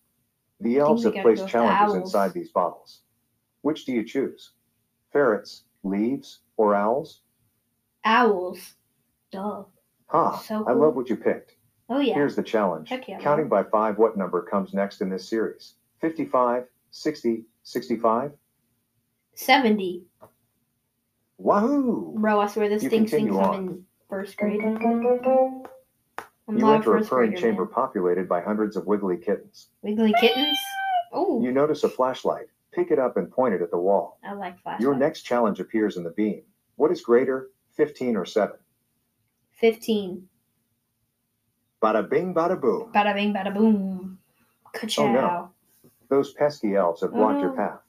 The 0.62 0.80
elves 0.80 1.04
have 1.04 1.14
placed 1.14 1.24
go 1.24 1.30
with 1.30 1.40
the 1.40 1.48
challenges 1.48 1.96
inside 1.96 2.34
these 2.34 2.50
bottles. 2.50 3.02
Which 3.62 3.86
do 3.86 3.94
you 3.94 4.04
choose? 4.04 4.52
Ferrets, 5.12 5.64
leaves, 5.84 6.40
or 6.58 6.76
owls? 6.76 7.22
Owls. 8.04 8.76
Duh. 9.32 9.64
Ha! 10.08 10.38
So 10.38 10.66
I 10.68 10.72
love 10.74 10.96
what 10.96 11.10
you 11.10 11.18
picked. 11.18 11.56
Oh 11.90 12.00
yeah. 12.00 12.14
Here's 12.14 12.36
the 12.36 12.44
challenge. 12.44 12.92
Yeah, 12.92 13.20
Counting 13.20 13.50
by 13.50 13.64
five, 13.64 13.98
what 13.98 14.18
number 14.18 14.42
comes 14.42 14.74
next 14.74 15.02
in 15.02 15.10
this 15.10 15.28
series? 15.28 15.74
55, 16.02 16.66
60, 16.92 17.44
65? 17.64 18.32
70. 19.34 20.04
Wahoo! 21.38 22.16
Bro, 22.18 22.40
I 22.40 22.48
swear 22.48 22.70
this 22.70 22.84
You 22.84 22.90
continue 22.90 23.34
thinks 23.34 23.48
I'm 23.48 23.68
in 23.68 23.86
first 24.10 24.38
grade. 24.38 24.62
I'm 26.48 26.58
You 26.58 26.70
enter 26.72 26.96
a 26.96 27.04
purring 27.04 27.32
grader, 27.32 27.42
chamber 27.42 27.66
populated 27.66 28.30
by 28.30 28.42
hundreds 28.42 28.76
of 28.76 28.86
wiggly 28.86 29.18
kittens. 29.18 29.68
Wiggly 29.82 30.14
kittens? 30.20 30.58
Oh, 31.12 31.42
You 31.42 31.52
notice 31.52 31.84
a 31.84 31.90
flashlight. 31.90 32.48
Pick 32.72 32.92
it 32.92 33.00
up 33.00 33.18
and 33.18 33.32
point 33.32 33.56
it 33.56 33.62
at 33.62 33.72
the 33.72 33.78
wall. 33.78 34.20
I 34.24 34.34
like 34.34 34.60
flashlights. 34.62 34.84
Your 34.84 34.96
next 34.96 35.22
challenge 35.24 35.60
appears 35.60 35.98
in 35.98 36.04
the 36.04 36.10
beam. 36.12 36.42
What 36.76 36.92
is 36.92 37.02
greater, 37.02 37.50
15 37.76 38.16
or 38.16 38.26
7? 38.26 38.56
15. 39.54 40.28
Bada 41.82 42.08
bing, 42.10 42.34
bada 42.34 42.60
boom. 42.60 42.92
Bada 42.94 43.14
bing, 43.16 43.34
bada 43.34 43.54
boom. 43.54 44.20
Ka-chow. 44.74 45.04
Oh, 45.04 45.12
no. 45.12 45.50
Those 46.10 46.34
pesky 46.34 46.76
elves 46.76 47.02
have 47.02 47.14
blocked 47.14 47.42
your 47.42 47.52
Oh. 47.54 47.56
path. 47.56 47.80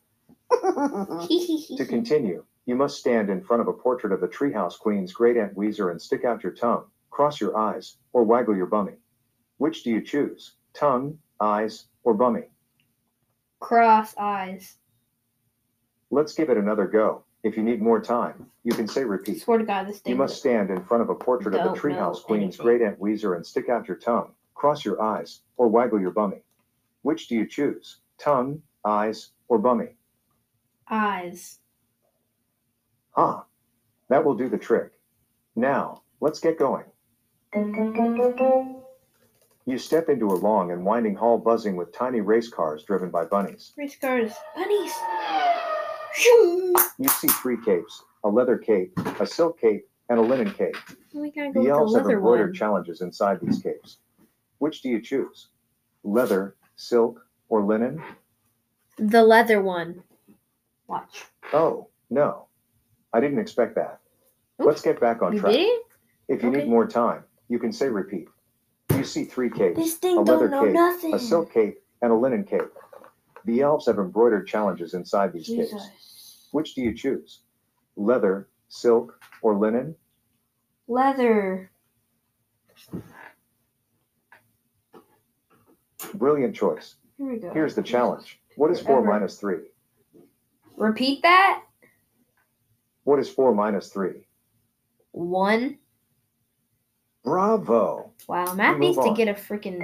To 1.77 1.85
continue, 1.85 2.45
you 2.67 2.77
must 2.77 2.99
stand 2.99 3.29
in 3.29 3.43
front 3.43 3.61
of 3.61 3.69
a 3.69 3.73
portrait 3.73 4.13
of 4.13 4.21
the 4.21 4.29
Treehouse 4.29 4.79
Queen's 4.79 5.13
great 5.13 5.37
aunt 5.37 5.55
Weezer 5.57 5.91
and 5.91 6.01
stick 6.01 6.25
out 6.25 6.43
your 6.45 6.53
tongue, 6.53 6.85
cross 7.17 7.41
your 7.41 7.57
eyes, 7.57 7.97
or 8.13 8.25
waggle 8.25 8.55
your 8.55 8.67
bummy. 8.67 8.93
Which 9.57 9.85
do 9.85 9.91
you 9.91 10.03
choose? 10.03 10.57
Tongue, 10.75 11.17
eyes, 11.41 11.87
or 12.05 12.13
bummy? 12.13 12.51
Cross 13.59 14.15
eyes. 14.19 14.75
Let's 16.11 16.35
give 16.35 16.51
it 16.51 16.59
another 16.59 16.87
go. 16.87 17.25
If 17.43 17.57
you 17.57 17.63
need 17.63 17.81
more 17.81 18.03
time, 18.03 18.51
you 18.65 18.73
can 18.75 18.87
say 18.87 19.03
repeat. 19.03 19.41
Swear 19.41 19.57
to 19.57 19.65
God, 19.65 19.89
this 19.89 20.01
thing. 20.01 20.11
You 20.11 20.19
must 20.19 20.37
stand 20.37 20.69
in 20.69 20.85
front 20.85 21.03
of 21.03 21.09
a 21.09 21.15
portrait 21.15 21.55
of 21.55 21.65
the 21.65 21.81
Treehouse 21.81 22.23
Queen's 22.23 22.59
great 22.59 22.83
aunt 22.83 23.01
Weezer 23.01 23.35
and 23.35 23.47
stick 23.47 23.71
out 23.71 23.89
your 23.89 23.97
tongue, 23.97 24.33
cross 24.55 24.85
your 24.85 25.01
eyes, 25.01 25.41
or 25.57 25.69
waggle 25.69 25.99
your 25.99 26.11
bummy. 26.11 26.43
Which 27.01 27.29
do 27.29 27.35
you 27.35 27.47
choose? 27.47 28.01
Tongue, 28.19 28.61
eyes, 28.85 29.31
or 29.49 29.59
bummy? 29.59 29.97
Eyes. 30.91 31.61
Ah, 33.17 33.47
that 34.11 34.23
will 34.23 34.35
do 34.35 34.51
the 34.51 34.59
trick. 34.59 34.93
Now, 35.55 36.03
let's 36.21 36.41
get 36.41 36.59
going. 36.59 36.85
You 39.67 39.79
step 39.79 40.09
into 40.09 40.27
a 40.27 40.35
long 40.35 40.71
and 40.73 40.85
winding 40.85 41.15
hall 41.15 41.39
buzzing 41.39 41.77
with 41.77 41.93
tiny 41.93 42.21
race 42.21 42.49
cars 42.49 42.85
driven 42.85 43.11
by 43.11 43.25
bunnies. 43.25 43.73
Race 43.77 43.97
cars. 44.01 44.33
Bunnies. 44.55 44.93
You 46.99 47.09
see 47.09 47.29
three 47.29 47.59
capes 47.65 48.03
a 48.25 48.29
leather 48.29 48.59
cape, 48.59 48.93
a 49.21 49.27
silk 49.27 49.61
cape, 49.61 49.87
and 50.09 50.19
a 50.19 50.23
linen 50.23 50.51
cape. 50.53 50.77
We 51.15 51.31
gotta 51.31 51.53
go 51.53 51.53
The 51.53 51.59
with 51.61 51.67
the 51.69 51.71
elves 51.73 51.95
have 51.97 52.07
embroidered 52.11 52.49
one. 52.51 52.55
challenges 52.55 53.01
inside 53.01 53.41
these 53.41 53.59
capes. 53.63 53.99
Which 54.59 54.83
do 54.83 54.89
you 54.89 55.01
choose? 55.01 55.49
Leather, 56.05 56.57
silk, 56.77 57.21
or 57.49 57.63
linen? 57.63 58.03
The 58.99 59.23
leather 59.23 59.61
one. 59.63 60.03
Watch. 60.89 61.25
Oh, 61.53 61.89
no. 62.11 62.47
I 63.13 63.21
didn't 63.21 63.39
expect 63.39 63.75
that. 63.77 64.01
Oops. 64.61 64.67
Let's 64.67 64.83
get 64.83 65.01
back 65.01 65.23
on 65.23 65.37
track. 65.37 65.55
If 66.29 66.43
you 66.43 66.49
Okay. 66.49 66.61
need 66.61 66.69
more 66.69 66.87
time, 66.87 67.23
you 67.49 67.59
can 67.59 67.73
say 67.73 67.89
repeat. 67.89 68.29
You 68.91 69.05
see 69.05 69.25
three 69.25 69.51
capes, 69.51 69.77
This 69.79 69.99
a 70.03 70.15
leather 70.21 70.49
don't 70.49 70.51
know 70.51 70.65
cape, 70.65 70.75
nothing. 70.75 71.15
a 71.15 71.19
silk 71.19 71.53
cape, 71.53 71.79
and 72.03 72.13
a 72.13 72.15
linen 72.15 72.45
cape. 72.45 72.71
The 73.45 73.61
elves 73.63 73.87
have 73.87 73.99
embroidered 73.99 74.47
challenges 74.47 74.95
inside 74.95 75.33
these 75.33 75.47
capes. 75.47 76.49
Which 76.53 76.75
do 76.75 76.83
you 76.83 76.95
choose? 76.95 77.43
Leather, 77.97 78.49
silk, 78.69 79.19
or 79.43 79.55
linen? 79.57 79.95
Leather. 80.89 81.71
Brilliant 86.15 86.55
choice. 86.55 86.97
Here 87.19 87.27
we 87.27 87.37
go. 87.39 87.53
Here's 87.53 87.75
the 87.75 87.83
challenge. 87.83 88.39
What 88.57 88.71
is 88.71 88.81
4 88.81 89.05
minus 89.05 89.39
3? 89.39 89.57
Repeat 90.77 91.23
that. 91.23 91.63
What 93.05 93.19
is 93.19 93.29
4 93.29 93.55
minus 93.55 93.89
3? 93.89 94.27
One. 95.13 95.79
Bravo! 97.27 98.13
Wow, 98.29 98.55
Matt 98.55 98.79
move 98.79 98.81
needs 98.97 98.99
to 98.99 99.13
get 99.15 99.27
a 99.27 99.35
freaking 99.35 99.83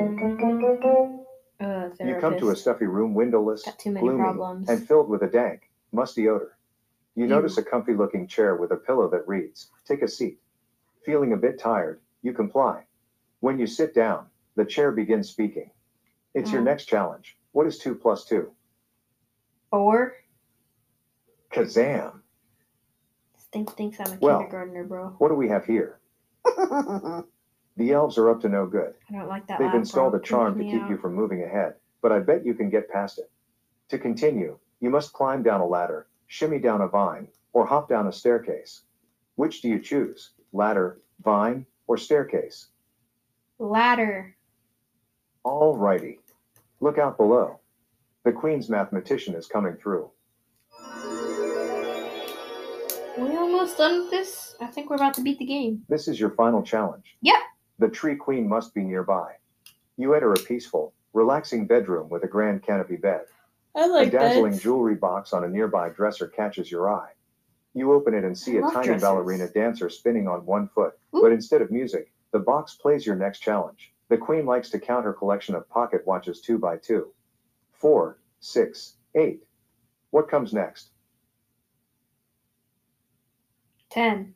uh. 1.61 1.91
You 2.05 2.15
come 2.21 2.39
to 2.39 2.51
a 2.51 2.57
stuffy 2.57 2.87
room, 2.87 3.15
windowless, 3.15 3.65
Got 3.65 3.79
too 3.81 3.91
many 3.91 4.07
gloomy, 4.07 4.21
problems. 4.23 4.69
and 4.69 4.87
filled 4.87 5.09
with 5.09 5.23
a 5.23 5.27
dank, 5.27 5.69
musty 5.91 6.29
odor. 6.29 6.57
You 7.17 7.25
Ew. 7.25 7.31
notice 7.31 7.59
a 7.59 7.65
comfy 7.65 7.95
looking 7.95 8.29
chair 8.29 8.55
with 8.57 8.71
a 8.71 8.77
pillow 8.77 9.11
that 9.11 9.27
reads, 9.27 9.71
Take 9.85 10.03
a 10.03 10.09
seat. 10.09 10.39
Feeling 11.05 11.33
a 11.33 11.37
bit 11.37 11.59
tired, 11.59 12.01
you 12.23 12.33
comply. 12.33 12.85
When 13.41 13.59
you 13.59 13.67
sit 13.67 13.93
down, 13.93 14.27
the 14.55 14.65
chair 14.65 14.93
begins 14.93 15.29
speaking. 15.29 15.73
It's 16.35 16.53
your 16.53 16.63
Mm. 16.63 16.67
next 16.67 16.85
challenge. 16.87 17.37
What 17.51 17.67
is 17.67 17.79
2 17.79 17.97
plus 17.97 18.25
2? 18.25 18.51
Four. 19.71 20.15
Kazam! 21.53 22.21
This 23.35 23.45
thing 23.53 23.67
thinks 23.67 23.99
I'm 23.99 24.13
a 24.13 24.19
Well. 24.21 24.39
kindergartner, 24.39 24.85
bro. 24.85 25.09
What 25.19 25.29
do 25.31 25.35
we 25.35 25.49
have 25.49 25.65
here? 25.65 25.99
The 27.77 27.93
elves 27.93 28.19
are 28.19 28.29
up 28.31 28.41
to 28.43 28.49
no 28.49 28.67
good. 28.67 28.95
I 29.09 29.15
don't 29.15 29.29
like 29.29 29.47
that. 29.47 29.59
They've 29.59 29.73
installed 29.75 30.15
a 30.15 30.21
charm 30.21 30.59
to 30.59 30.65
keep 30.65 30.83
out. 30.83 30.91
you 30.91 30.99
from 30.99 31.15
moving 31.15 31.43
ahead, 31.43 31.75
but 32.03 32.13
I 32.13 32.19
bet 32.21 32.45
you 32.45 32.55
can 32.55 32.71
get 32.71 32.91
past 32.91 33.19
it. 33.19 33.31
To 33.89 33.99
continue, 33.99 34.59
you 34.81 34.91
must 34.91 35.13
climb 35.13 35.43
down 35.43 35.61
a 35.61 35.67
ladder, 35.67 36.07
shimmy 36.27 36.59
down 36.59 36.81
a 36.83 36.89
vine, 36.89 37.29
or 37.53 37.67
hop 37.67 37.89
down 37.89 38.07
a 38.07 38.13
staircase. 38.13 38.83
Which 39.37 39.63
do 39.63 39.69
you 39.69 39.79
choose? 39.81 40.31
Ladder, 40.53 41.01
vine, 41.25 41.67
or 41.87 41.97
staircase? 41.97 42.69
Ladder. 43.59 44.37
All 45.45 45.77
righty. 45.77 46.21
Look 46.81 46.99
out 46.99 47.17
below. 47.17 47.61
The 48.25 48.33
Queen's 48.33 48.69
mathematician 48.69 49.35
is 49.35 49.47
coming 49.47 49.77
through. 49.77 50.11
We 53.19 53.37
almost 53.37 53.77
done 53.79 54.03
with 54.03 54.11
this. 54.11 54.55
I 54.61 54.67
think 54.67 54.89
we're 54.91 54.97
about 54.97 55.15
to 55.15 55.23
beat 55.23 55.39
the 55.39 55.45
game. 55.45 55.83
This 55.89 56.09
is 56.09 56.19
your 56.19 56.31
final 56.31 56.63
challenge. 56.63 57.17
Yep. 57.23 57.35
The 57.79 57.89
Tree 57.89 58.17
Queen 58.17 58.49
must 58.49 58.75
be 58.75 58.83
nearby. 58.83 59.35
You 59.97 60.15
enter 60.15 60.33
a 60.33 60.37
peaceful, 60.39 60.95
relaxing 61.13 61.67
bedroom 61.67 62.09
with 62.09 62.25
a 62.25 62.29
grand 62.29 62.63
canopy 62.63 62.97
bed. 62.97 63.23
I 63.75 63.87
like 63.87 64.09
A 64.09 64.11
dazzling 64.11 64.59
jewelry 64.59 64.95
box 64.95 65.33
on 65.33 65.45
a 65.45 65.49
nearby 65.49 65.89
dresser 65.89 66.29
catches 66.29 66.71
your 66.71 66.91
eye. 66.91 67.13
You 67.75 67.93
open 67.93 68.13
it 68.15 68.25
and 68.25 68.37
see 68.37 68.57
I 68.59 68.69
a 68.69 68.71
tiny 68.71 68.87
dresses. 68.89 69.03
ballerina 69.03 69.49
dancer 69.49 69.89
spinning 69.89 70.29
on 70.29 70.45
one 70.45 70.69
foot, 70.69 70.99
Ooh. 71.17 71.23
but 71.23 71.33
instead 71.33 71.63
of 71.63 71.71
music, 71.71 72.13
the 72.33 72.39
box 72.39 72.75
plays 72.75 73.07
your 73.07 73.17
next 73.17 73.41
challenge. 73.41 73.93
The 74.09 74.19
queen 74.19 74.45
likes 74.45 74.69
to 74.71 74.79
count 74.79 75.05
her 75.07 75.13
collection 75.15 75.55
of 75.55 75.69
pocket 75.71 76.07
watches 76.07 76.41
two 76.43 76.59
by 76.59 76.77
two. 76.77 77.13
Four, 77.73 78.19
six, 78.41 78.97
eight. 79.15 79.43
What 80.11 80.29
comes 80.29 80.53
next? 80.53 80.91
Ten. 83.91 84.35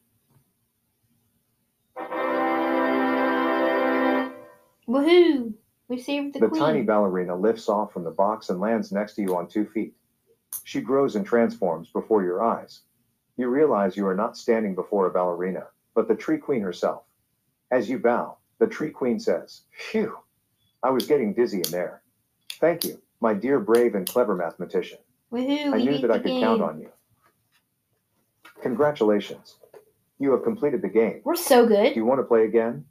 Woohoo! 4.88 5.52
We 5.88 5.98
saved 6.00 6.34
the, 6.34 6.40
The 6.40 6.48
queen. 6.48 6.60
tiny 6.60 6.82
ballerina 6.82 7.36
lifts 7.36 7.68
off 7.68 7.92
from 7.92 8.04
the 8.04 8.10
box 8.10 8.50
and 8.50 8.60
lands 8.60 8.92
next 8.92 9.14
to 9.14 9.22
you 9.22 9.36
on 9.36 9.46
two 9.48 9.66
feet. 9.66 9.94
She 10.64 10.80
grows 10.80 11.16
and 11.16 11.24
transforms 11.26 11.90
before 11.90 12.22
your 12.24 12.42
eyes. 12.42 12.80
You 13.36 13.48
realize 13.48 13.96
you 13.96 14.06
are 14.06 14.14
not 14.14 14.36
standing 14.36 14.74
before 14.74 15.06
a 15.06 15.10
ballerina, 15.10 15.66
but 15.94 16.08
the 16.08 16.14
tree 16.14 16.38
queen 16.38 16.62
herself. 16.62 17.02
As 17.70 17.88
you 17.88 17.98
bow, 17.98 18.38
the 18.58 18.66
tree 18.66 18.90
queen 18.90 19.20
says, 19.20 19.62
Phew, 19.72 20.16
I 20.82 20.90
was 20.90 21.06
getting 21.06 21.34
dizzy 21.34 21.58
in 21.64 21.70
there. 21.70 22.02
Thank 22.60 22.84
you, 22.84 23.00
my 23.20 23.34
dear 23.34 23.60
brave 23.60 23.94
and 23.94 24.08
clever 24.08 24.34
mathematician. 24.34 24.98
Woohoo! 25.32 25.74
I 25.74 25.78
knew 25.78 25.98
that 25.98 26.10
I 26.10 26.18
could 26.18 26.26
game. 26.28 26.42
count 26.42 26.62
on 26.62 26.80
you. 26.80 26.90
Congratulations. 28.62 29.56
You 30.18 30.32
have 30.32 30.42
completed 30.44 30.80
the 30.82 30.88
game. 30.88 31.20
We're 31.24 31.36
so 31.36 31.66
good. 31.66 31.92
Do 31.92 32.00
you 32.00 32.06
want 32.06 32.20
to 32.20 32.24
play 32.24 32.44
again? 32.44 32.84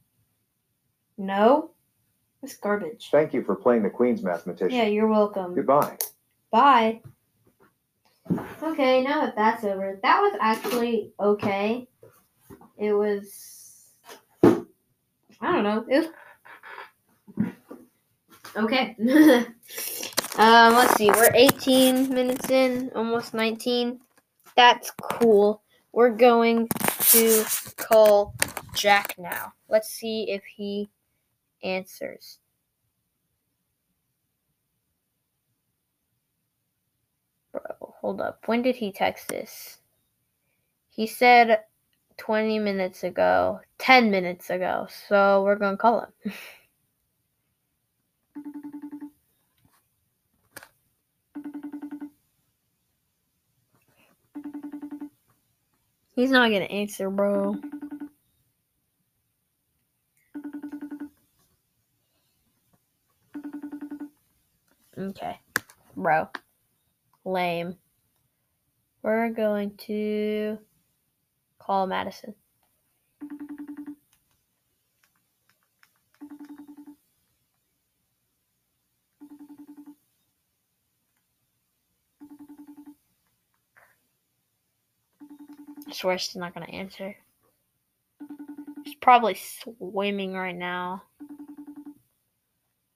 No, 1.18 1.72
it's 2.46 2.58
garbage. 2.58 3.10
Thank 3.12 3.34
you 3.34 3.44
for 3.44 3.56
playing 3.56 3.84
the 3.84 3.90
Queen's 3.90 4.22
mathematician. 4.22 4.78
Yeah, 4.78 4.86
you're 4.86 5.08
welcome. 5.08 5.56
Goodbye. 5.56 5.98
Bye. 6.52 7.02
Okay, 8.62 9.04
now 9.04 9.22
that 9.22 9.36
that's 9.36 9.64
over, 9.64 10.00
that 10.02 10.22
was 10.22 10.38
actually 10.40 11.12
okay. 11.20 11.88
It 12.78 12.94
was. 12.94 13.92
I 14.44 15.52
don't 15.52 15.64
know. 15.64 15.86
It 15.90 16.12
was. 17.38 17.54
Okay. 18.56 18.96
um, 20.38 20.74
let's 20.76 20.96
see. 20.96 21.10
We're 21.10 21.32
18 21.34 22.10
minutes 22.10 22.50
in, 22.50 22.92
almost 22.96 23.34
19. 23.34 24.00
That's 24.56 24.92
cool. 25.02 25.62
We're 25.92 26.16
going 26.16 26.70
to 27.10 27.44
call 27.76 28.34
Jack 28.76 29.16
now. 29.18 29.54
Let's 29.68 29.90
see 29.90 30.30
if 30.30 30.42
he 30.56 30.90
answers. 31.64 32.40
Bro, 37.52 37.96
hold 38.02 38.22
up. 38.22 38.44
When 38.46 38.62
did 38.62 38.76
he 38.76 38.92
text 38.92 39.28
this? 39.30 39.78
He 40.90 41.08
said 41.08 41.62
20 42.18 42.60
minutes 42.60 43.04
ago, 43.04 43.60
10 43.80 44.12
minutes 44.12 44.50
ago. 44.50 44.88
So 45.08 45.44
we're 45.44 45.56
going 45.58 45.74
to 45.74 45.78
call 45.78 46.02
him. 46.24 46.34
He's 56.16 56.32
not 56.32 56.50
going 56.50 56.62
to 56.62 56.72
answer, 56.72 57.10
bro. 57.10 57.58
Okay. 64.98 65.40
Bro. 65.96 66.30
Lame. 67.26 67.76
We're 69.02 69.30
going 69.30 69.76
to 69.88 70.58
call 71.60 71.86
Madison. 71.86 72.34
I 85.88 85.92
swear 85.92 86.18
she's 86.18 86.36
not 86.36 86.54
gonna 86.54 86.66
answer. 86.68 87.16
She's 88.86 88.96
probably 88.96 89.36
swimming 89.36 90.34
right 90.34 90.56
now. 90.56 91.04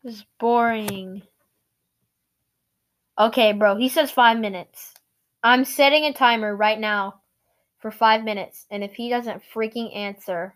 This 0.04 0.16
is 0.16 0.26
boring. 0.40 1.24
Okay, 3.20 3.52
bro. 3.52 3.76
He 3.76 3.90
says 3.90 4.12
five 4.12 4.40
minutes. 4.40 4.94
I'm 5.44 5.66
setting 5.66 6.06
a 6.06 6.14
timer 6.14 6.56
right 6.56 6.80
now 6.80 7.22
for 7.80 7.92
five 7.92 8.24
minutes, 8.24 8.66
and 8.72 8.84
if 8.84 8.94
he 8.94 9.10
doesn't 9.10 9.44
freaking 9.54 9.94
answer, 9.96 10.56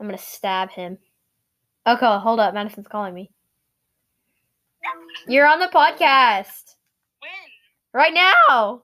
I'm 0.00 0.06
gonna 0.06 0.18
stab 0.18 0.70
him. 0.70 0.98
Okay, 1.86 2.18
hold 2.18 2.40
up. 2.40 2.54
Madison's 2.54 2.88
calling 2.88 3.14
me. 3.14 3.30
You're 5.28 5.46
on 5.46 5.60
the 5.60 5.66
podcast 5.66 6.76
When? 7.20 7.30
right 7.92 8.14
now. 8.14 8.82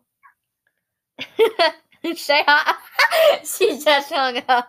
Say 2.14 2.44
hi. 2.46 2.74
she 3.44 3.80
just 3.82 4.12
hung 4.12 4.42
up. 4.48 4.68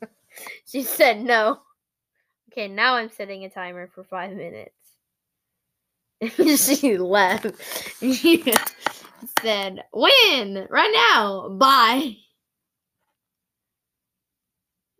she 0.66 0.82
said 0.82 1.22
no. 1.22 1.60
Okay, 2.50 2.68
now 2.68 2.94
I'm 2.94 3.10
setting 3.10 3.44
a 3.44 3.50
timer 3.50 3.88
for 3.94 4.02
five 4.02 4.32
minutes. 4.32 4.85
she 6.56 6.96
left. 6.98 7.46
She 8.00 8.52
said, 9.42 9.84
"When? 9.92 10.66
Right 10.70 10.92
now. 11.12 11.48
Bye." 11.50 12.16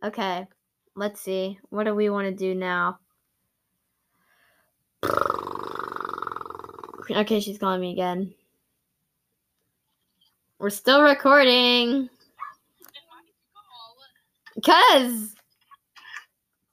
Okay, 0.03 0.45
let's 0.95 1.21
see. 1.21 1.59
What 1.69 1.85
do 1.85 1.95
we 1.95 2.09
want 2.09 2.27
to 2.27 2.33
do 2.33 2.55
now? 2.55 2.99
Okay, 7.09 7.39
she's 7.39 7.57
calling 7.57 7.79
me 7.79 7.93
again. 7.93 8.33
We're 10.59 10.69
still 10.69 11.01
recording. 11.01 12.09
Cuz 14.65 15.33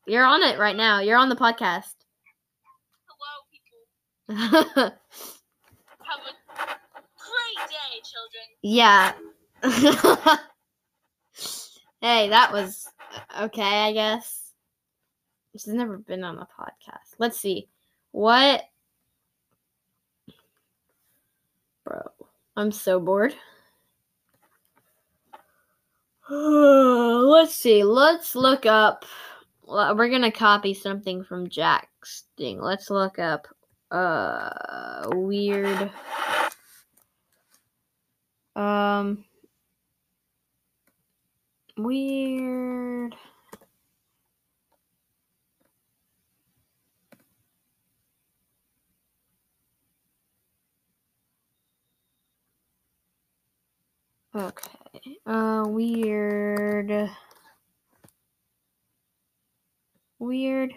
you're 0.07 0.25
on 0.25 0.43
it 0.43 0.59
right 0.59 0.75
now. 0.75 0.99
You're 1.01 1.19
on 1.19 1.29
the 1.29 1.37
podcast. 1.37 1.95
Have 4.29 4.39
a 4.39 4.93
great 7.19 7.61
day, 7.69 8.01
children. 8.03 8.47
yeah. 8.63 9.13
hey, 12.01 12.29
that 12.29 12.53
was 12.53 12.89
okay, 13.41 13.63
I 13.63 13.93
guess. 13.93 14.53
She's 15.53 15.67
never 15.69 15.99
been 15.99 16.25
on 16.25 16.39
a 16.39 16.49
podcast. 16.59 17.15
Let's 17.19 17.39
see. 17.39 17.69
What 18.13 18.65
Bro, 21.85 22.03
I'm 22.57 22.73
so 22.73 22.99
bored. 22.99 23.35
Let's 26.31 27.55
see. 27.55 27.85
Let's 27.85 28.35
look 28.35 28.65
up. 28.65 29.05
We're 29.67 30.09
gonna 30.09 30.33
copy 30.33 30.73
something 30.73 31.25
from 31.25 31.49
Jack's 31.49 32.25
thing. 32.37 32.61
Let's 32.61 32.89
look 32.89 33.19
up 33.19 33.47
uh 33.95 35.09
weird. 35.13 35.91
Um 38.57 39.25
weird. 41.77 43.15
Okay. 54.35 55.19
Uh 55.27 55.65
weird. 55.69 57.11
Weird 60.19 60.75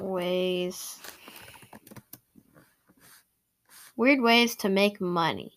ways 0.00 0.98
weird 3.96 4.20
ways 4.20 4.54
to 4.56 4.68
make 4.68 5.00
money. 5.00 5.52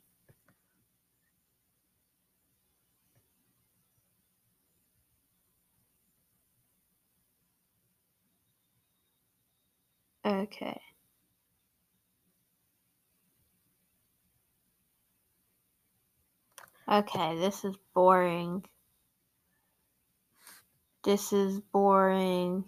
Okay. 10.26 10.80
Okay, 16.88 17.38
this 17.40 17.64
is 17.64 17.76
boring. 17.94 18.66
This 21.04 21.32
is 21.32 21.60
boring. 21.72 22.66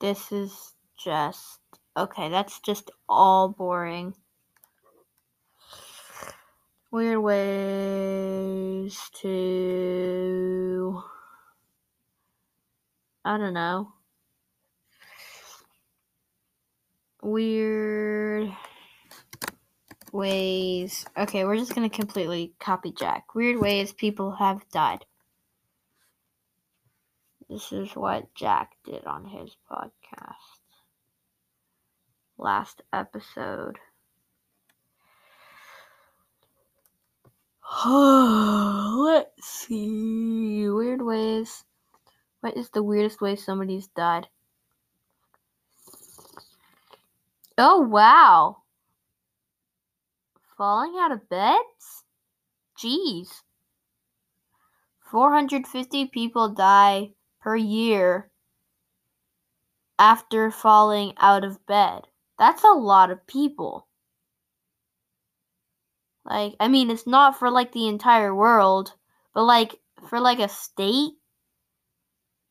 This 0.00 0.30
is 0.30 0.74
just 0.96 1.58
okay, 1.96 2.28
that's 2.28 2.60
just 2.60 2.90
all 3.08 3.48
boring. 3.48 4.14
Weird 6.92 7.18
ways 7.18 8.98
to 9.20 11.02
I 13.24 13.36
don't 13.36 13.54
know. 13.54 13.92
Weird 17.20 18.52
ways. 20.12 21.04
Okay, 21.16 21.44
we're 21.44 21.56
just 21.56 21.74
gonna 21.74 21.90
completely 21.90 22.54
copy 22.60 22.92
Jack. 22.92 23.34
Weird 23.34 23.60
ways 23.60 23.92
people 23.92 24.36
have 24.36 24.68
died. 24.70 25.04
This 27.48 27.72
is 27.72 27.96
what 27.96 28.34
Jack 28.34 28.72
did 28.84 29.06
on 29.06 29.24
his 29.24 29.56
podcast. 29.70 30.60
Last 32.36 32.82
episode. 32.92 33.78
Let's 37.86 39.46
see. 39.46 40.68
Weird 40.68 41.00
ways. 41.00 41.64
What 42.40 42.54
is 42.54 42.68
the 42.68 42.82
weirdest 42.82 43.22
way 43.22 43.34
somebody's 43.34 43.88
died? 43.88 44.28
Oh, 47.56 47.80
wow. 47.80 48.58
Falling 50.58 50.96
out 50.98 51.12
of 51.12 51.30
beds? 51.30 52.04
Jeez. 52.78 53.42
450 55.10 56.06
people 56.08 56.50
die 56.50 57.12
per 57.40 57.56
year 57.56 58.30
after 59.98 60.50
falling 60.50 61.12
out 61.18 61.44
of 61.44 61.64
bed. 61.66 62.06
That's 62.38 62.64
a 62.64 62.68
lot 62.68 63.10
of 63.10 63.26
people. 63.26 63.86
Like, 66.24 66.54
I 66.60 66.68
mean, 66.68 66.90
it's 66.90 67.06
not 67.06 67.38
for 67.38 67.50
like 67.50 67.72
the 67.72 67.88
entire 67.88 68.34
world, 68.34 68.92
but 69.34 69.44
like 69.44 69.76
for 70.08 70.20
like 70.20 70.38
a 70.38 70.48
state, 70.48 71.12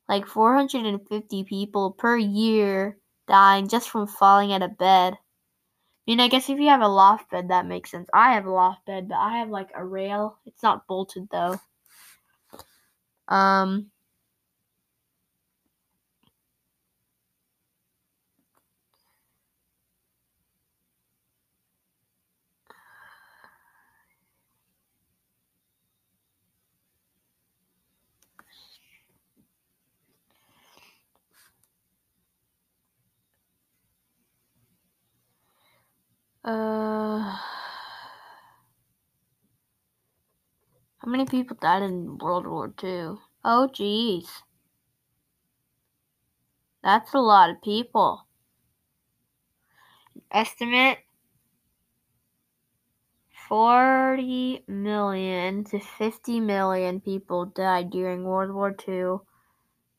like 0.10 0.26
450 0.26 1.44
people 1.44 1.92
per 1.92 2.18
year 2.18 2.98
dying 3.28 3.68
just 3.68 3.90
from 3.90 4.08
falling 4.08 4.52
out 4.54 4.64
of 4.64 4.78
bed. 4.78 5.14
I 5.14 6.12
mean, 6.12 6.20
I 6.22 6.28
guess 6.30 6.50
if 6.50 6.60
you 6.60 6.70
have 6.70 6.82
a 6.82 6.88
loft 6.88 7.30
bed, 7.30 7.50
that 7.50 7.66
makes 7.66 7.92
sense. 7.92 8.10
I 8.14 8.34
have 8.34 8.46
a 8.46 8.52
loft 8.52 8.86
bed, 8.86 9.10
but 9.10 9.18
I 9.18 9.38
have 9.38 9.50
like 9.50 9.70
a 9.76 9.86
rail. 9.86 10.38
It's 10.46 10.64
not 10.64 10.88
bolted 10.88 11.28
though. 11.32 11.60
Um. 13.28 13.92
Uh, 36.48 37.20
how 41.00 41.06
many 41.06 41.26
people 41.26 41.58
died 41.60 41.84
in 41.84 42.18
World 42.20 42.48
War 42.48 42.74
II? 42.82 43.18
Oh, 43.44 43.68
geez. 43.68 44.44
That's 46.82 47.14
a 47.14 47.20
lot 47.20 47.50
of 47.50 47.62
people. 47.62 48.28
Estimate 50.32 51.00
40 53.50 54.64
million 54.70 55.66
to 55.66 55.82
50 55.82 56.40
million 56.40 57.02
people 57.02 57.48
died 57.48 57.90
during 57.90 58.24
World 58.24 58.52
War 58.54 58.74
II. 58.88 59.18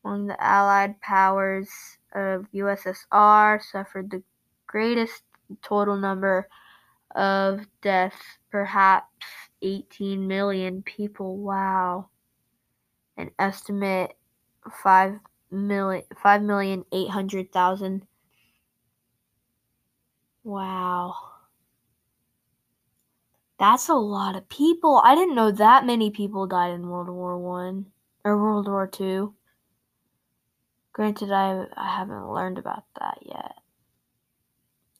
Among 0.02 0.28
the 0.28 0.42
Allied 0.42 0.98
powers 1.02 1.68
of 2.14 2.46
USSR 2.54 3.60
suffered 3.62 4.10
the 4.10 4.22
greatest 4.66 5.27
total 5.62 5.96
number 5.96 6.48
of 7.14 7.66
deaths, 7.82 8.16
perhaps 8.50 9.06
18 9.62 10.26
million 10.26 10.82
people. 10.82 11.36
Wow. 11.38 12.08
An 13.16 13.30
estimate 13.38 14.16
5 14.82 15.18
million 15.50 16.04
5 16.22 16.42
million 16.42 16.84
800,000. 16.92 18.06
Wow. 20.44 21.14
That's 23.58 23.88
a 23.88 23.94
lot 23.94 24.36
of 24.36 24.48
people. 24.48 25.02
I 25.04 25.14
didn't 25.14 25.34
know 25.34 25.50
that 25.50 25.84
many 25.84 26.10
people 26.10 26.46
died 26.46 26.70
in 26.72 26.88
World 26.88 27.08
War 27.08 27.36
1 27.38 27.86
or 28.24 28.36
World 28.40 28.68
War 28.68 28.86
2. 28.86 29.34
Granted 30.92 31.32
I 31.32 31.66
I 31.76 31.96
haven't 31.96 32.28
learned 32.32 32.58
about 32.58 32.84
that 32.98 33.18
yet. 33.22 33.54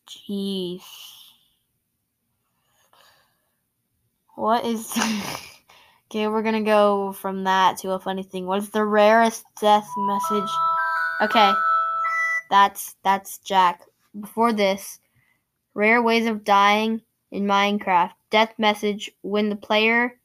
Jeez. 0.08 0.82
What 4.36 4.64
is. 4.64 4.92
okay, 6.10 6.28
we're 6.28 6.42
gonna 6.42 6.62
go 6.62 7.12
from 7.12 7.44
that 7.44 7.78
to 7.78 7.92
a 7.92 8.00
funny 8.00 8.22
thing. 8.22 8.46
What 8.46 8.58
is 8.58 8.70
the 8.70 8.84
rarest 8.84 9.44
death 9.60 9.88
message? 9.96 10.50
Okay. 11.22 11.52
That's 12.50 12.96
that's 13.02 13.38
Jack. 13.38 13.82
Before 14.18 14.52
this, 14.52 15.00
rare 15.74 16.02
ways 16.02 16.26
of 16.26 16.44
dying 16.44 17.02
in 17.30 17.44
Minecraft. 17.44 18.12
Death 18.30 18.54
message 18.58 19.10
when 19.22 19.48
the 19.48 19.56
player 19.56 20.17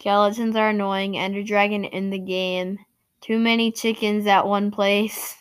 Skeletons 0.00 0.56
are 0.56 0.70
annoying. 0.70 1.18
Ender 1.18 1.42
Dragon 1.42 1.84
in 1.84 2.08
the 2.08 2.18
game. 2.18 2.78
Too 3.20 3.38
many 3.38 3.70
chickens 3.70 4.26
at 4.26 4.46
one 4.46 4.70
place. 4.70 5.36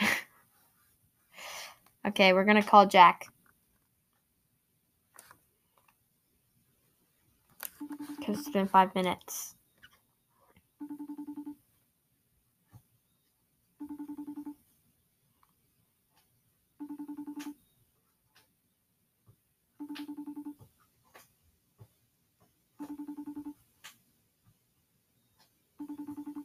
okay, 2.08 2.32
we're 2.32 2.44
gonna 2.44 2.64
call 2.64 2.84
Jack. 2.84 3.26
Because 8.18 8.40
it's 8.40 8.50
been 8.50 8.66
five 8.66 8.92
minutes. 8.92 9.54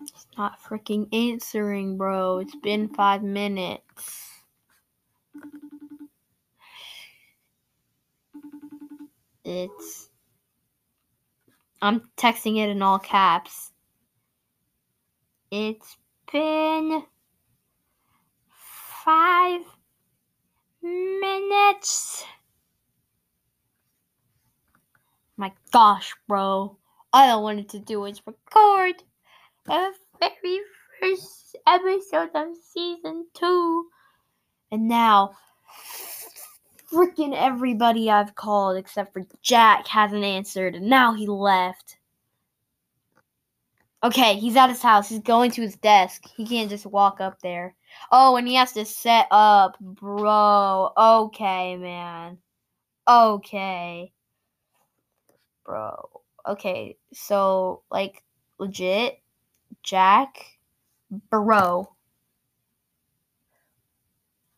It's 0.01 0.25
not 0.43 0.61
freaking 0.61 1.07
answering, 1.13 1.95
bro. 1.95 2.39
It's 2.39 2.55
been 2.57 2.89
five 2.89 3.23
minutes. 3.23 4.29
It's. 9.45 10.09
I'm 11.81 12.01
texting 12.17 12.57
it 12.57 12.67
in 12.67 12.81
all 12.81 12.99
caps. 12.99 13.71
It's 15.49 15.95
been 16.29 17.03
five 19.05 19.61
minutes. 20.81 22.25
My 25.37 25.53
gosh, 25.71 26.13
bro. 26.27 26.43
All 26.43 26.77
I 27.13 27.35
wanted 27.35 27.69
to 27.69 27.79
do 27.79 28.01
was 28.01 28.21
record 28.27 29.03
very 30.41 30.59
first 30.99 31.55
episode 31.67 32.29
of 32.35 32.55
season 32.71 33.27
two. 33.33 33.87
And 34.71 34.87
now, 34.87 35.31
freaking 36.91 37.35
everybody 37.35 38.09
I've 38.09 38.35
called 38.35 38.77
except 38.77 39.13
for 39.13 39.23
Jack 39.41 39.87
hasn't 39.87 40.23
answered, 40.23 40.75
and 40.75 40.87
now 40.87 41.13
he 41.13 41.27
left. 41.27 41.97
Okay, 44.03 44.35
he's 44.35 44.57
at 44.57 44.69
his 44.69 44.81
house. 44.81 45.07
He's 45.07 45.19
going 45.19 45.51
to 45.51 45.61
his 45.61 45.77
desk. 45.77 46.23
He 46.35 46.45
can't 46.45 46.69
just 46.69 46.85
walk 46.85 47.21
up 47.21 47.39
there. 47.41 47.73
Oh, 48.11 48.35
and 48.35 48.45
he 48.47 48.55
has 48.55 48.73
to 48.73 48.83
set 48.83 49.27
up, 49.31 49.77
bro. 49.79 50.91
Okay, 50.97 51.77
man. 51.77 52.37
Okay. 53.07 54.11
Bro. 55.65 56.09
Okay, 56.45 56.97
so, 57.13 57.83
like, 57.89 58.21
legit, 58.59 59.22
Jack, 59.83 60.57
bro, 61.29 61.93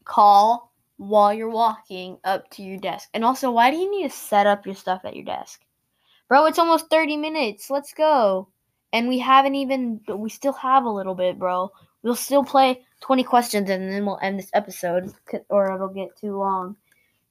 call 0.06 0.72
while 0.98 1.34
you're 1.34 1.50
walking 1.50 2.18
up 2.24 2.50
to 2.52 2.62
your 2.62 2.78
desk. 2.78 3.10
And 3.14 3.26
also, 3.26 3.52
why 3.52 3.72
do 3.72 3.78
you 3.78 3.92
need 3.92 4.10
to 4.10 4.16
set 4.16 4.48
up 4.48 4.66
your 4.66 4.76
stuff 4.76 5.02
at 5.04 5.16
your 5.16 5.26
desk? 5.26 5.62
Bro, 6.28 6.46
it's 6.46 6.60
almost 6.60 6.90
30 6.90 7.18
minutes. 7.18 7.70
Let's 7.70 7.94
go. 7.94 8.48
And 8.94 9.08
we 9.08 9.20
haven't 9.20 9.56
even, 9.56 10.00
we 10.08 10.30
still 10.30 10.54
have 10.54 10.86
a 10.86 10.90
little 10.90 11.16
bit, 11.16 11.38
bro. 11.38 11.72
We'll 12.02 12.16
still 12.16 12.44
play 12.44 12.82
20 13.02 13.24
questions 13.24 13.70
and 13.70 13.92
then 13.92 14.06
we'll 14.06 14.20
end 14.22 14.40
this 14.40 14.52
episode 14.54 15.12
or 15.50 15.74
it'll 15.74 15.90
get 15.90 16.16
too 16.16 16.38
long. 16.38 16.76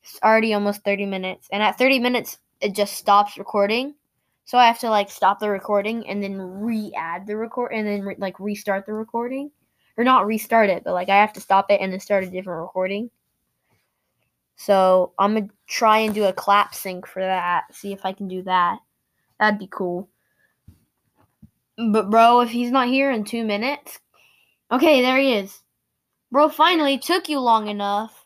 It's 0.03 0.19
already 0.23 0.53
almost 0.53 0.85
30 0.85 1.07
minutes. 1.07 1.49
And 1.51 1.63
at 1.63 1.79
30 1.79 2.01
minutes, 2.01 2.39
it 2.61 2.75
just 2.75 2.95
stops 2.95 3.39
recording. 3.39 3.95
So 4.45 4.59
I 4.59 4.67
have 4.67 4.79
to 4.81 4.91
like 4.91 5.11
stop 5.11 5.41
the 5.41 5.49
recording 5.49 6.07
and 6.07 6.23
then 6.23 6.39
re-add 6.39 7.27
the 7.27 7.37
record 7.37 7.73
and 7.73 7.87
then 7.87 8.03
re- 8.03 8.17
like 8.19 8.39
restart 8.39 8.85
the 8.87 8.93
recording, 8.93 9.51
or 9.97 10.05
not 10.05 10.27
restart 10.27 10.69
it, 10.69 10.85
but 10.85 10.93
like 10.93 11.09
I 11.09 11.17
have 11.17 11.33
to 11.35 11.41
stop 11.41 11.71
it 11.71 11.81
and 11.81 11.93
then 11.93 12.01
start 12.01 12.25
a 12.25 12.31
different 12.31 12.61
recording. 12.61 13.11
So 14.57 15.13
I'm 15.19 15.35
gonna 15.35 15.49
try 15.67 15.99
and 15.99 16.15
do 16.15 16.25
a 16.25 16.33
clap 16.33 16.75
sync 16.75 17.07
for 17.07 17.23
that. 17.23 17.75
See 17.75 17.93
if 17.93 18.05
I 18.05 18.13
can 18.13 18.29
do 18.29 18.43
that. 18.43 18.79
That'd 19.41 19.59
be 19.59 19.69
cool. 19.71 20.09
But 21.77 22.11
bro, 22.11 22.41
if 22.41 22.51
he's 22.51 22.71
not 22.71 22.89
here 22.89 23.11
in 23.11 23.25
two 23.25 23.45
minutes, 23.45 23.99
okay, 24.71 25.03
there 25.03 25.19
he 25.19 25.35
is. 25.35 25.63
Bro, 26.31 26.51
finally 26.51 26.99
took 26.99 27.29
you 27.29 27.41
long 27.41 27.69
enough. 27.69 28.25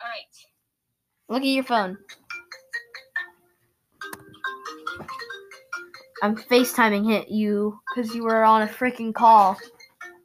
All 0.00 0.08
right. 0.08 0.46
Look 1.28 1.42
at 1.42 1.48
your 1.48 1.64
phone. 1.64 1.98
I'm 6.24 6.36
FaceTiming 6.36 7.06
hit 7.06 7.28
you 7.28 7.78
because 7.94 8.14
you 8.14 8.22
were 8.22 8.44
on 8.44 8.62
a 8.62 8.66
freaking 8.66 9.12
call. 9.12 9.58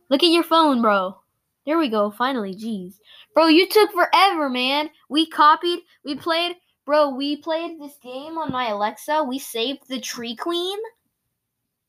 Look 0.07 0.23
at 0.23 0.29
your 0.29 0.43
phone, 0.43 0.81
bro. 0.81 1.17
There 1.65 1.77
we 1.77 1.89
go. 1.89 2.09
Finally, 2.09 2.55
jeez. 2.55 2.99
Bro, 3.35 3.47
you 3.47 3.67
took 3.67 3.91
forever, 3.91 4.49
man. 4.49 4.89
We 5.09 5.27
copied, 5.27 5.79
we 6.05 6.15
played, 6.15 6.55
bro, 6.85 7.09
we 7.09 7.35
played 7.41 7.81
this 7.81 7.97
game 8.01 8.38
on 8.38 8.49
my 8.49 8.69
Alexa. 8.69 9.25
We 9.25 9.39
saved 9.39 9.89
the 9.89 9.99
Tree 9.99 10.38
Queen. 10.38 10.79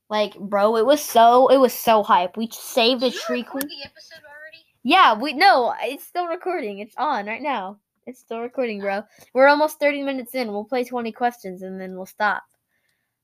Like, 0.09 0.37
bro, 0.37 0.75
it 0.75 0.85
was 0.85 0.99
so 0.99 1.47
it 1.47 1.57
was 1.57 1.73
so 1.73 2.03
hype. 2.03 2.35
We 2.35 2.49
saved 2.51 2.99
the 2.99 3.11
Did 3.11 3.15
you 3.15 3.21
Tree 3.21 3.43
Queen. 3.43 3.65
the 3.65 3.85
episode 3.85 4.25
already? 4.27 4.65
Yeah, 4.83 5.17
we 5.17 5.31
no, 5.31 5.73
it's 5.83 6.03
still 6.03 6.27
recording. 6.27 6.79
It's 6.79 6.95
on 6.97 7.27
right 7.27 7.41
now. 7.41 7.77
It's 8.05 8.19
still 8.19 8.41
recording, 8.41 8.81
bro. 8.81 9.03
We're 9.33 9.47
almost 9.47 9.79
30 9.79 10.03
minutes 10.03 10.35
in. 10.35 10.51
We'll 10.51 10.65
play 10.65 10.83
20 10.83 11.13
questions 11.13 11.61
and 11.61 11.79
then 11.79 11.95
we'll 11.95 12.05
stop. 12.05 12.43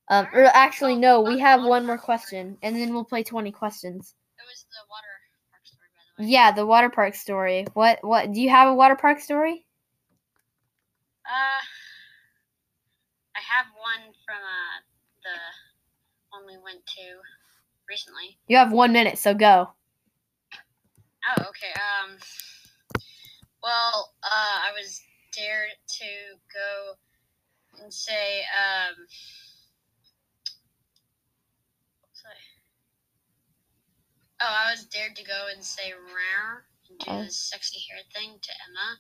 Um, 0.10 0.28
or 0.34 0.46
actually, 0.46 0.96
no, 0.96 1.22
we 1.22 1.40
have 1.40 1.64
one 1.64 1.86
more 1.86 1.98
question, 1.98 2.58
and 2.62 2.76
then 2.76 2.94
we'll 2.94 3.04
play 3.04 3.24
20 3.24 3.52
questions. 3.52 4.14
It 4.38 4.44
was 4.48 4.66
the 4.72 4.86
water 4.90 5.08
park 5.52 5.66
story, 5.66 5.90
by 5.96 6.02
the 6.18 6.24
way. 6.24 6.30
Yeah, 6.32 6.52
the 6.52 6.66
water 6.66 6.90
park 6.90 7.16
story. 7.16 7.66
What? 7.74 8.00
What? 8.02 8.32
Do 8.32 8.40
you 8.42 8.50
have 8.50 8.70
a 8.70 8.74
water 8.74 8.96
park 8.96 9.20
story? 9.20 9.66
Uh, 11.26 11.62
I 13.36 13.40
have 13.40 13.66
one 13.76 14.14
from 14.26 14.38
uh 14.38 14.80
the 15.24 15.36
one 16.30 16.46
we 16.48 16.58
went 16.64 16.86
to 16.86 17.02
recently. 17.90 18.38
You 18.48 18.58
have 18.58 18.72
one 18.72 18.94
minute, 18.94 19.18
so 19.18 19.34
go. 19.34 19.70
Oh, 21.30 21.42
okay. 21.50 21.74
Um, 21.76 22.18
well, 23.62 24.14
uh, 24.24 24.58
I 24.70 24.72
was 24.80 25.02
dared 25.34 25.76
to 26.00 26.06
go 26.54 27.84
and 27.84 27.94
say, 27.94 28.42
um, 28.56 28.96
Oh, 34.40 34.46
I 34.46 34.72
was 34.72 34.86
dared 34.86 35.16
to 35.16 35.24
go 35.24 35.48
and 35.54 35.64
say 35.64 35.94
"rare" 35.94 36.66
and 36.90 37.00
do 37.00 37.06
Oh. 37.12 37.24
the 37.24 37.32
sexy 37.32 37.80
hair 37.90 38.00
thing 38.14 38.40
to 38.42 38.52
Emma. 38.70 39.00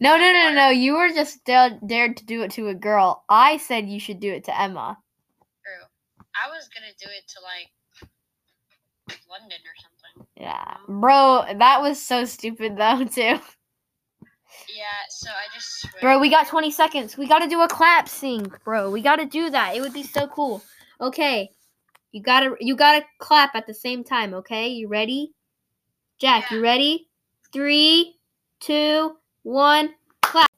No, 0.00 0.16
no, 0.16 0.32
no, 0.32 0.52
no. 0.52 0.68
You 0.70 0.94
were 0.94 1.10
just 1.10 1.44
da- 1.44 1.78
dared 1.86 2.16
to 2.16 2.24
do 2.24 2.42
it 2.42 2.50
to 2.52 2.68
a 2.68 2.74
girl. 2.74 3.24
I 3.28 3.58
said 3.58 3.88
you 3.88 4.00
should 4.00 4.18
do 4.20 4.32
it 4.32 4.44
to 4.44 4.60
Emma. 4.60 4.98
True. 5.62 5.86
I 6.34 6.48
was 6.50 6.68
gonna 6.68 6.92
do 6.98 7.06
it 7.08 7.28
to 7.28 7.40
like 7.42 9.18
London 9.28 9.58
or 9.64 9.76
something. 9.82 10.26
Yeah, 10.36 10.76
bro, 10.88 11.44
that 11.58 11.82
was 11.82 12.00
so 12.02 12.24
stupid 12.24 12.76
though 12.76 13.04
too. 13.12 13.38
Yeah, 14.74 15.02
so 15.10 15.30
I 15.30 15.54
just 15.54 15.80
swear. 15.80 16.00
Bro, 16.00 16.18
we 16.20 16.30
got 16.30 16.46
20 16.48 16.70
seconds. 16.70 17.16
We 17.16 17.26
gotta 17.26 17.48
do 17.48 17.60
a 17.62 17.68
clap 17.68 18.08
sync, 18.08 18.62
bro. 18.64 18.90
We 18.90 19.02
gotta 19.02 19.26
do 19.26 19.50
that. 19.50 19.76
It 19.76 19.80
would 19.82 19.92
be 19.92 20.02
so 20.02 20.26
cool. 20.28 20.62
Okay, 21.00 21.50
you 22.16 22.22
gotta 22.22 22.56
you 22.60 22.74
gotta 22.74 23.04
clap 23.18 23.54
at 23.54 23.66
the 23.66 23.74
same 23.74 24.02
time. 24.02 24.32
Okay, 24.32 24.68
you 24.68 24.88
ready? 24.88 25.34
Jack, 26.18 26.50
you 26.50 26.62
ready? 26.62 27.10
Three, 27.52 28.16
two, 28.58 29.18
one, 29.42 29.90
clap. 30.22 30.48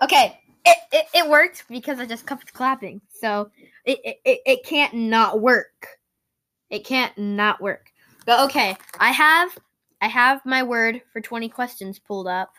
Okay, 0.00 0.40
it, 0.64 0.78
it, 0.92 1.06
it 1.14 1.28
worked 1.28 1.64
because 1.68 2.00
I 2.00 2.06
just 2.06 2.26
kept 2.26 2.54
clapping. 2.54 3.02
So 3.12 3.50
it, 3.84 3.98
it, 4.02 4.16
it, 4.24 4.40
it 4.46 4.64
can't 4.64 4.94
not 4.94 5.42
work. 5.42 5.98
It 6.70 6.86
can't 6.86 7.16
not 7.18 7.60
work. 7.60 7.92
But 8.24 8.40
okay, 8.46 8.78
I 8.98 9.10
have 9.12 9.58
I 10.00 10.08
have 10.08 10.40
my 10.46 10.62
word 10.62 11.02
for 11.12 11.20
20 11.20 11.50
questions 11.50 11.98
pulled 11.98 12.28
up. 12.28 12.54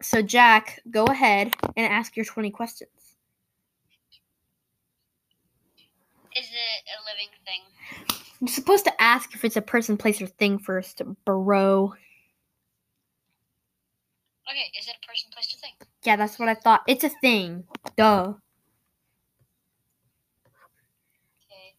So 0.00 0.22
Jack, 0.22 0.80
go 0.90 1.04
ahead 1.04 1.52
and 1.76 1.92
ask 1.92 2.16
your 2.16 2.24
20 2.24 2.50
questions. 2.50 2.88
Is 6.34 6.46
it 6.46 6.71
a 6.86 6.98
living 7.08 7.30
thing? 7.46 7.62
You're 8.40 8.48
supposed 8.48 8.84
to 8.84 9.02
ask 9.02 9.34
if 9.34 9.44
it's 9.44 9.56
a 9.56 9.62
person, 9.62 9.96
place, 9.96 10.20
or 10.20 10.26
thing 10.26 10.58
first, 10.58 11.02
bro. 11.24 11.94
Okay, 14.50 14.70
is 14.78 14.88
it 14.88 14.96
a 15.02 15.06
person, 15.06 15.30
place, 15.32 15.54
or 15.54 15.58
thing? 15.60 15.72
Yeah, 16.02 16.16
that's 16.16 16.38
what 16.38 16.48
I 16.48 16.54
thought. 16.54 16.82
It's 16.88 17.04
a 17.04 17.08
thing. 17.08 17.64
Duh. 17.96 18.34
Okay. 21.46 21.76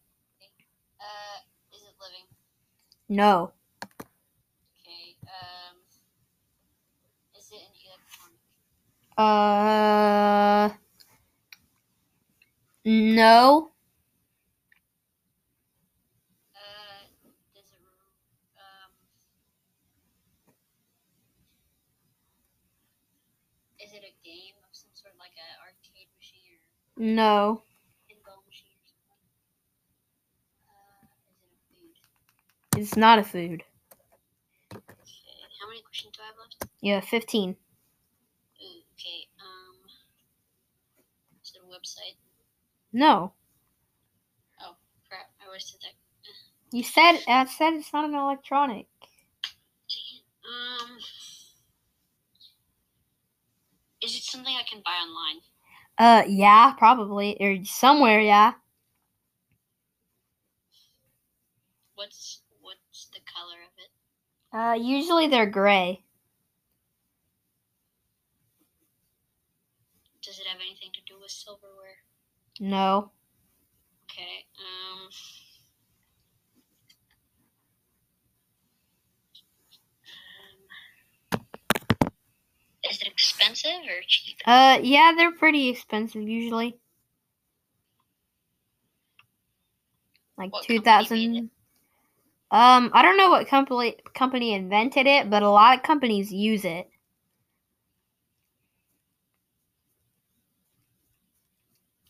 Uh, 1.00 1.38
is 1.74 1.82
it 1.82 1.94
living? 2.00 2.26
No. 3.08 3.52
Okay. 4.80 5.16
Um, 5.28 5.76
is 7.38 7.50
it 7.52 7.60
an 7.60 7.74
electronic? 7.84 8.40
Uh. 9.18 10.74
No. 12.86 13.70
Uh, 16.54 17.04
does 17.54 17.64
it 17.72 17.80
um? 18.56 18.92
Is 23.80 23.92
it 23.92 24.04
a 24.04 24.12
game 24.24 24.56
of 24.64 24.72
some 24.72 24.90
sort, 24.92 25.14
like 25.18 25.32
an 25.36 25.48
arcade 25.64 26.08
machine 26.16 26.40
or 26.52 26.52
No. 26.52 26.52
pinball 26.52 26.52
machine 26.52 26.52
or 26.52 26.60
something? 26.60 26.60
Uh, 26.60 26.60
is 26.60 26.60
it 26.60 26.68
a 26.68 26.83
food? 26.96 27.62
It's 32.76 32.96
not 32.96 33.18
a 33.18 33.24
food. 33.24 33.64
Okay. 34.72 34.82
How 35.60 35.68
many 35.68 35.80
questions 35.82 36.12
do 36.16 36.22
I 36.22 36.26
have 36.26 36.36
left? 36.38 36.64
Yeah, 36.80 37.00
15. 37.00 37.56
Okay. 38.60 39.28
Um, 39.40 39.76
is 41.42 41.52
it 41.54 41.60
a 41.62 41.66
website? 41.72 42.16
No. 42.92 43.32
Oh 44.60 44.76
crap, 45.08 45.30
I 45.46 45.50
wasted 45.50 45.80
that. 45.82 45.94
You 46.76 46.82
said 46.82 47.20
I 47.28 47.44
said 47.46 47.74
it's 47.74 47.92
not 47.92 48.04
an 48.04 48.14
electronic. 48.14 48.86
Um, 50.44 50.98
is 54.02 54.16
it 54.16 54.22
something 54.22 54.54
I 54.54 54.62
can 54.68 54.82
buy 54.84 54.92
online? 54.92 55.40
Uh 55.98 56.24
yeah, 56.28 56.74
probably. 56.78 57.36
Or 57.40 57.64
somewhere, 57.64 58.20
yeah. 58.20 58.54
What's 61.94 62.42
what's 62.60 63.08
the 63.12 63.20
color 63.20 63.62
of 63.62 63.72
it? 63.78 63.90
Uh 64.56 64.74
usually 64.74 65.28
they're 65.28 65.46
gray. 65.50 66.04
Does 70.22 70.38
it 70.38 70.46
have 70.46 70.60
anything 70.60 70.90
to 70.94 71.00
do 71.06 71.20
with 71.20 71.30
silverware? 71.30 71.98
No. 72.60 73.12
Okay. 74.10 74.46
Um 74.58 75.10
Is 82.90 83.02
it 83.02 83.13
expensive 83.24 83.70
or 83.88 84.02
cheap? 84.06 84.36
Uh 84.46 84.78
yeah, 84.82 85.12
they're 85.16 85.32
pretty 85.32 85.68
expensive 85.68 86.22
usually. 86.22 86.76
Like 90.36 90.52
What 90.52 90.64
two 90.64 90.80
company 90.80 91.28
made 91.28 91.44
thousand. 91.44 91.50
Um, 92.50 92.90
I 92.92 93.02
don't 93.02 93.16
know 93.16 93.30
what 93.30 93.48
company 93.48 93.96
company 94.14 94.52
invented 94.54 95.06
it, 95.06 95.30
but 95.30 95.42
a 95.42 95.48
lot 95.48 95.76
of 95.76 95.82
companies 95.82 96.32
use 96.32 96.64
it. 96.64 96.88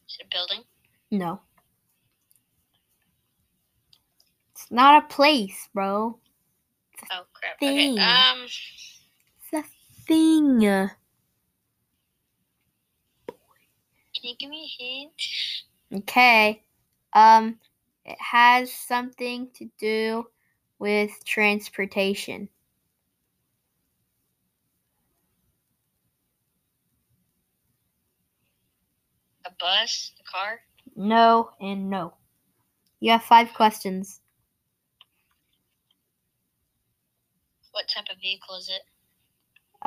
Is 0.09 0.19
it 0.21 0.27
a 0.27 0.29
building? 0.31 0.65
No. 1.11 1.41
It's 4.53 4.71
not 4.71 5.03
a 5.03 5.07
place, 5.07 5.69
bro. 5.73 6.19
Oh 7.11 7.23
crap. 7.33 7.59
Thing. 7.59 7.99
Okay. 7.99 8.03
Um. 8.03 8.45
It's 8.45 9.53
a 9.53 9.63
thing. 10.07 10.91
Can 14.25 14.31
you 14.31 14.37
give 14.39 14.49
me 14.49 14.65
a 14.65 14.83
hint? 14.83 16.03
Okay. 16.03 16.63
Um, 17.13 17.59
it 18.07 18.17
has 18.19 18.73
something 18.73 19.51
to 19.57 19.69
do 19.79 20.27
with 20.79 21.11
transportation. 21.27 22.49
A 29.45 29.51
bus? 29.61 30.13
A 30.19 30.25
car? 30.25 30.61
No 30.97 31.51
and 31.61 31.91
no. 31.91 32.15
You 33.01 33.11
have 33.11 33.25
five 33.25 33.53
questions. 33.53 34.23
What 37.73 37.91
type 37.95 38.07
of 38.11 38.19
vehicle 38.23 38.57
is 38.57 38.71
it? 38.71 38.81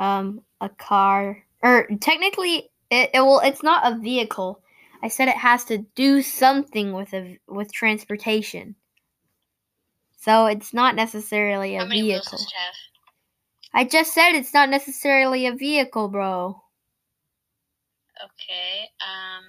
Um, 0.00 0.42
a 0.60 0.68
car, 0.68 1.42
or 1.60 1.88
technically, 2.00 2.70
it, 2.90 3.10
it 3.14 3.20
will. 3.20 3.40
It's 3.40 3.62
not 3.62 3.90
a 3.90 3.98
vehicle. 3.98 4.62
I 5.02 5.08
said 5.08 5.28
it 5.28 5.36
has 5.36 5.64
to 5.64 5.78
do 5.94 6.22
something 6.22 6.92
with 6.92 7.12
a 7.14 7.38
with 7.46 7.72
transportation. 7.72 8.76
So 10.18 10.46
it's 10.46 10.74
not 10.74 10.96
necessarily 10.96 11.76
a 11.76 11.86
vehicle. 11.86 12.38
does 12.38 12.42
it 12.42 12.52
have? 12.56 12.74
I 13.72 13.84
just 13.84 14.14
said 14.14 14.32
it's 14.32 14.54
not 14.54 14.68
necessarily 14.70 15.46
a 15.46 15.54
vehicle, 15.54 16.08
bro. 16.08 16.60
Okay. 18.24 18.90
Um. 19.00 19.44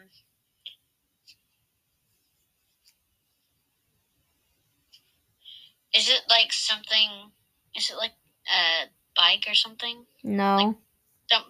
Is 5.93 6.07
it 6.07 6.22
like 6.30 6.53
something? 6.53 7.32
Is 7.76 7.89
it 7.89 7.97
like 7.97 8.11
a 8.47 8.89
bike 9.16 9.45
or 9.47 9.55
something? 9.55 10.05
No. 10.24 10.57
Some, 10.57 10.78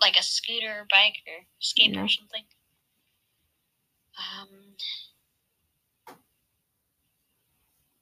like 0.01 0.17
a 0.17 0.23
scooter 0.23 0.81
or 0.81 0.87
bike 0.89 1.17
or 1.27 1.45
skateboard 1.61 2.05
or 2.05 2.09
something. 2.09 2.43
Um, 4.17 4.47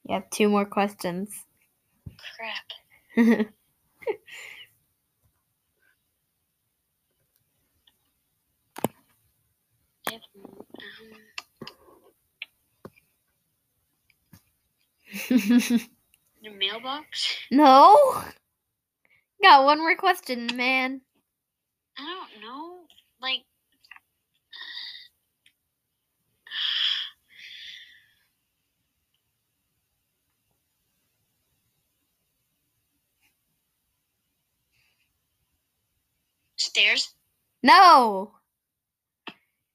you 0.05 0.13
have 0.15 0.29
two 0.29 0.49
more 0.49 0.65
questions. 0.65 1.29
Crap. 2.35 3.47
Your 16.41 16.53
um, 16.53 16.59
mailbox? 16.59 17.37
No. 17.51 18.23
Got 19.41 19.65
one 19.65 19.79
more 19.79 19.95
question, 19.95 20.49
man. 20.55 21.01
I 21.97 22.03
don't 22.05 22.41
know. 22.41 22.79
Like. 23.21 23.43
Stairs? 36.57 37.13
No. 37.63 38.33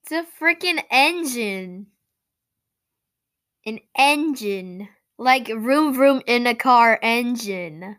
It's 0.02 0.12
a 0.12 0.24
freaking 0.40 0.82
engine. 0.90 1.86
An 3.66 3.80
engine. 3.96 4.88
Like 5.18 5.48
room 5.48 5.98
room 5.98 6.22
in 6.26 6.46
a 6.46 6.54
car 6.54 6.98
engine. 7.02 7.96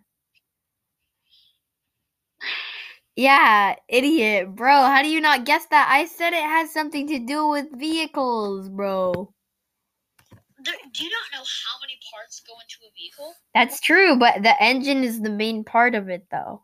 Yeah, 3.16 3.76
idiot, 3.88 4.56
bro. 4.56 4.72
How 4.74 5.04
do 5.04 5.10
you 5.10 5.22
not 5.22 5.46
guess 5.46 5.66
that? 5.68 5.88
I 5.92 6.06
said 6.06 6.34
it 6.34 6.44
has 6.44 6.72
something 6.74 7.08
to 7.08 7.20
do 7.20 7.48
with 7.48 7.68
vehicles, 7.78 8.70
bro. 8.70 9.32
There, 10.64 10.74
do 10.94 11.04
you 11.04 11.12
not 11.12 11.38
know 11.38 11.44
how 11.44 11.80
many 11.82 12.00
parts 12.12 12.42
go 12.48 12.54
into 12.54 12.78
a 12.88 12.92
vehicle? 12.98 13.34
That's 13.54 13.80
true, 13.82 14.18
but 14.18 14.42
the 14.42 14.62
engine 14.62 15.04
is 15.04 15.22
the 15.22 15.30
main 15.30 15.64
part 15.64 15.94
of 15.94 16.10
it, 16.10 16.26
though. 16.32 16.64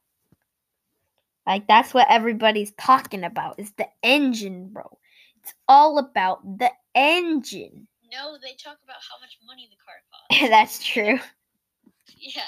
Like, 1.45 1.67
that's 1.67 1.93
what 1.93 2.07
everybody's 2.09 2.71
talking 2.79 3.23
about 3.23 3.59
is 3.59 3.71
the 3.73 3.87
engine, 4.01 4.69
bro. 4.69 4.97
It's 5.41 5.53
all 5.67 5.97
about 5.99 6.41
the 6.57 6.71
engine. 6.95 7.87
No, 8.11 8.37
they 8.41 8.53
talk 8.53 8.77
about 8.83 8.97
how 9.07 9.19
much 9.19 9.37
money 9.45 9.69
the 9.69 9.77
car 9.83 10.49
costs. 10.49 10.49
that's 10.49 10.83
true. 10.83 11.19
yeah. 12.17 12.41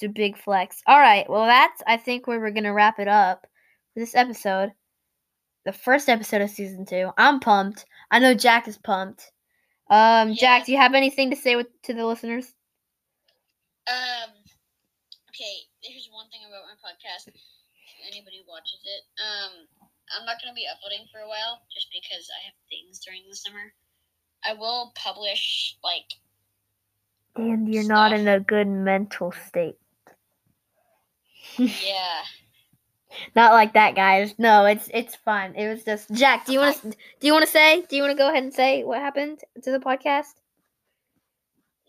It's 0.00 0.08
a 0.08 0.08
big 0.08 0.38
flex. 0.38 0.80
All 0.86 0.98
right, 0.98 1.28
well, 1.28 1.44
that's 1.44 1.82
I 1.86 1.98
think 1.98 2.26
where 2.26 2.40
we're 2.40 2.56
gonna 2.56 2.72
wrap 2.72 2.98
it 2.98 3.06
up 3.08 3.46
for 3.92 4.00
this 4.00 4.14
episode, 4.14 4.72
the 5.66 5.74
first 5.74 6.08
episode 6.08 6.40
of 6.40 6.48
season 6.48 6.86
two. 6.86 7.10
I'm 7.18 7.38
pumped. 7.38 7.84
I 8.10 8.18
know 8.18 8.32
Jack 8.32 8.66
is 8.66 8.78
pumped. 8.78 9.30
Um, 9.90 10.32
Jack, 10.32 10.64
do 10.64 10.72
you 10.72 10.78
have 10.78 10.94
anything 10.94 11.28
to 11.28 11.36
say 11.36 11.54
with, 11.54 11.66
to 11.82 11.92
the 11.92 12.06
listeners? 12.06 12.54
Um. 13.88 14.32
Okay. 15.28 15.68
Here's 15.82 16.08
one 16.10 16.30
thing 16.30 16.48
about 16.48 16.64
my 16.64 16.80
podcast. 16.80 17.28
If 17.28 17.36
anybody 18.10 18.40
watches 18.48 18.80
it, 18.82 19.04
um, 19.20 19.68
I'm 20.16 20.24
not 20.24 20.40
gonna 20.40 20.54
be 20.54 20.64
uploading 20.64 21.04
for 21.12 21.20
a 21.20 21.28
while 21.28 21.60
just 21.74 21.88
because 21.92 22.26
I 22.40 22.46
have 22.46 22.56
things 22.70 23.00
during 23.04 23.24
the 23.28 23.36
summer. 23.36 23.74
I 24.48 24.54
will 24.54 24.92
publish 24.96 25.76
like 25.84 26.16
And 27.36 27.68
you're 27.68 27.84
not 27.84 28.14
in 28.14 28.26
a 28.28 28.40
good 28.40 28.66
mental 28.66 29.32
state. 29.32 29.76
Yeah. 31.58 32.22
Not 33.34 33.52
like 33.52 33.74
that, 33.74 33.96
guys. 33.96 34.34
No, 34.38 34.66
it's 34.66 34.88
it's 34.94 35.16
fun. 35.16 35.54
It 35.56 35.66
was 35.66 35.82
just 35.82 36.10
Jack. 36.14 36.46
Do 36.46 36.52
you 36.52 36.60
want 36.60 36.76
to 36.82 36.90
do 36.90 37.26
you 37.26 37.32
want 37.32 37.44
to 37.44 37.50
say? 37.50 37.82
Do 37.88 37.96
you 37.96 38.02
want 38.02 38.12
to 38.14 38.18
go 38.18 38.30
ahead 38.30 38.42
and 38.44 38.54
say 38.54 38.84
what 38.84 39.00
happened 39.00 39.40
to 39.62 39.70
the 39.72 39.80
podcast? 39.80 40.38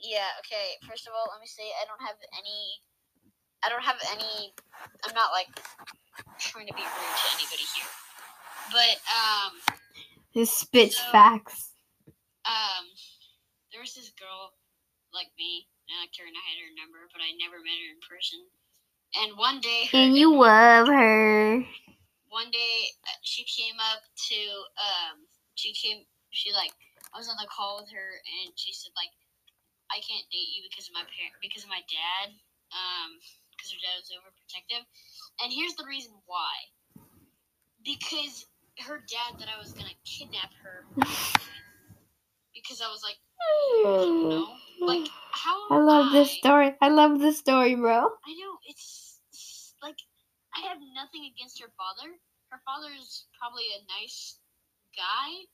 Yeah, 0.01 0.25
okay. 0.41 0.81
First 0.89 1.05
of 1.05 1.13
all, 1.13 1.29
let 1.29 1.37
me 1.39 1.45
say 1.45 1.61
I 1.77 1.85
don't 1.85 2.01
have 2.01 2.17
any 2.33 2.81
I 3.61 3.69
don't 3.69 3.85
have 3.85 4.01
any 4.17 4.49
I'm 5.05 5.13
not 5.13 5.29
like 5.29 5.53
trying 6.41 6.65
to 6.65 6.73
be 6.73 6.81
rude 6.81 7.15
to 7.21 7.27
anybody 7.37 7.67
here. 7.77 7.91
But 8.73 8.97
um 9.13 9.51
His 10.33 10.49
spits 10.49 10.97
So- 10.97 11.11
facts. 11.13 11.77
um 12.49 12.89
there 13.71 13.81
was 13.85 13.93
this 13.93 14.09
girl 14.17 14.57
like 15.13 15.29
me, 15.37 15.69
uh, 15.91 16.07
Karen 16.17 16.33
I 16.33 16.43
had 16.49 16.57
her 16.65 16.71
number, 16.81 17.05
but 17.13 17.21
I 17.21 17.29
never 17.37 17.61
met 17.61 17.77
her 17.77 17.89
in 17.93 18.01
person. 18.01 18.41
And 19.15 19.37
one 19.37 19.59
day 19.59 19.89
her 19.91 19.97
And 19.97 20.15
you 20.15 20.35
love 20.35 20.87
her. 20.87 21.57
one 22.29 22.49
day 22.51 22.75
uh, 23.03 23.19
she 23.23 23.43
came 23.43 23.75
up 23.91 24.01
to 24.31 24.39
um 24.79 25.27
she 25.55 25.73
came 25.73 26.05
she 26.31 26.51
like 26.53 26.71
I 27.13 27.17
was 27.19 27.27
on 27.27 27.35
the 27.39 27.47
call 27.51 27.81
with 27.81 27.91
her 27.91 28.09
and 28.43 28.53
she 28.55 28.71
said 28.71 28.91
like 28.95 29.11
I 29.91 29.99
can't 29.99 30.23
date 30.31 30.51
you 30.55 30.63
because 30.69 30.87
of 30.87 30.93
my 30.95 31.03
parent 31.03 31.35
because 31.43 31.63
of 31.63 31.69
my 31.69 31.83
dad 31.91 32.31
um 32.71 33.19
because 33.51 33.71
her 33.75 33.81
dad 33.83 33.99
was 33.99 34.11
overprotective 34.15 34.83
and 35.43 35.51
here's 35.51 35.75
the 35.75 35.83
reason 35.83 36.13
why 36.25 36.55
because 37.83 38.47
her 38.87 39.03
dad 39.03 39.39
that 39.39 39.49
I 39.51 39.59
was 39.59 39.73
gonna 39.73 39.95
kidnap 40.05 40.51
her 40.63 40.85
because 42.55 42.79
I 42.81 42.87
was 42.87 43.03
like 43.03 43.19
no 43.83 44.55
like 44.87 45.07
how 45.31 45.55
I 45.71 45.77
love 45.77 46.11
this 46.11 46.31
story. 46.31 46.75
I 46.81 46.89
love 46.89 47.19
this 47.19 47.37
story, 47.39 47.75
bro. 47.75 47.97
I 47.97 48.33
know 48.35 48.57
it's, 48.67 49.00
I 50.55 50.61
have 50.61 50.79
nothing 50.93 51.25
against 51.25 51.59
her 51.61 51.71
father. 51.75 52.19
Her 52.51 52.61
father 52.65 52.91
is 52.93 53.27
probably 53.37 53.65
a 53.73 53.85
nice 53.99 54.39
guy, 54.95 55.47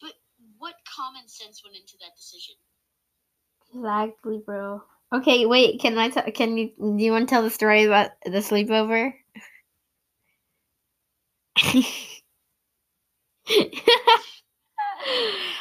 but 0.00 0.14
what 0.58 0.76
common 0.96 1.28
sense 1.28 1.62
went 1.64 1.76
into 1.76 1.96
that 1.98 2.16
decision? 2.16 2.56
Exactly, 3.74 4.38
bro. 4.38 4.82
Okay, 5.12 5.44
wait. 5.46 5.78
Can 5.80 5.98
I? 5.98 6.08
T- 6.08 6.30
can 6.32 6.56
you? 6.56 6.70
Do 6.78 7.04
you 7.04 7.12
want 7.12 7.28
to 7.28 7.32
tell 7.34 7.42
the 7.42 7.50
story 7.50 7.84
about 7.84 8.10
the 8.24 8.38
sleepover? 8.38 9.12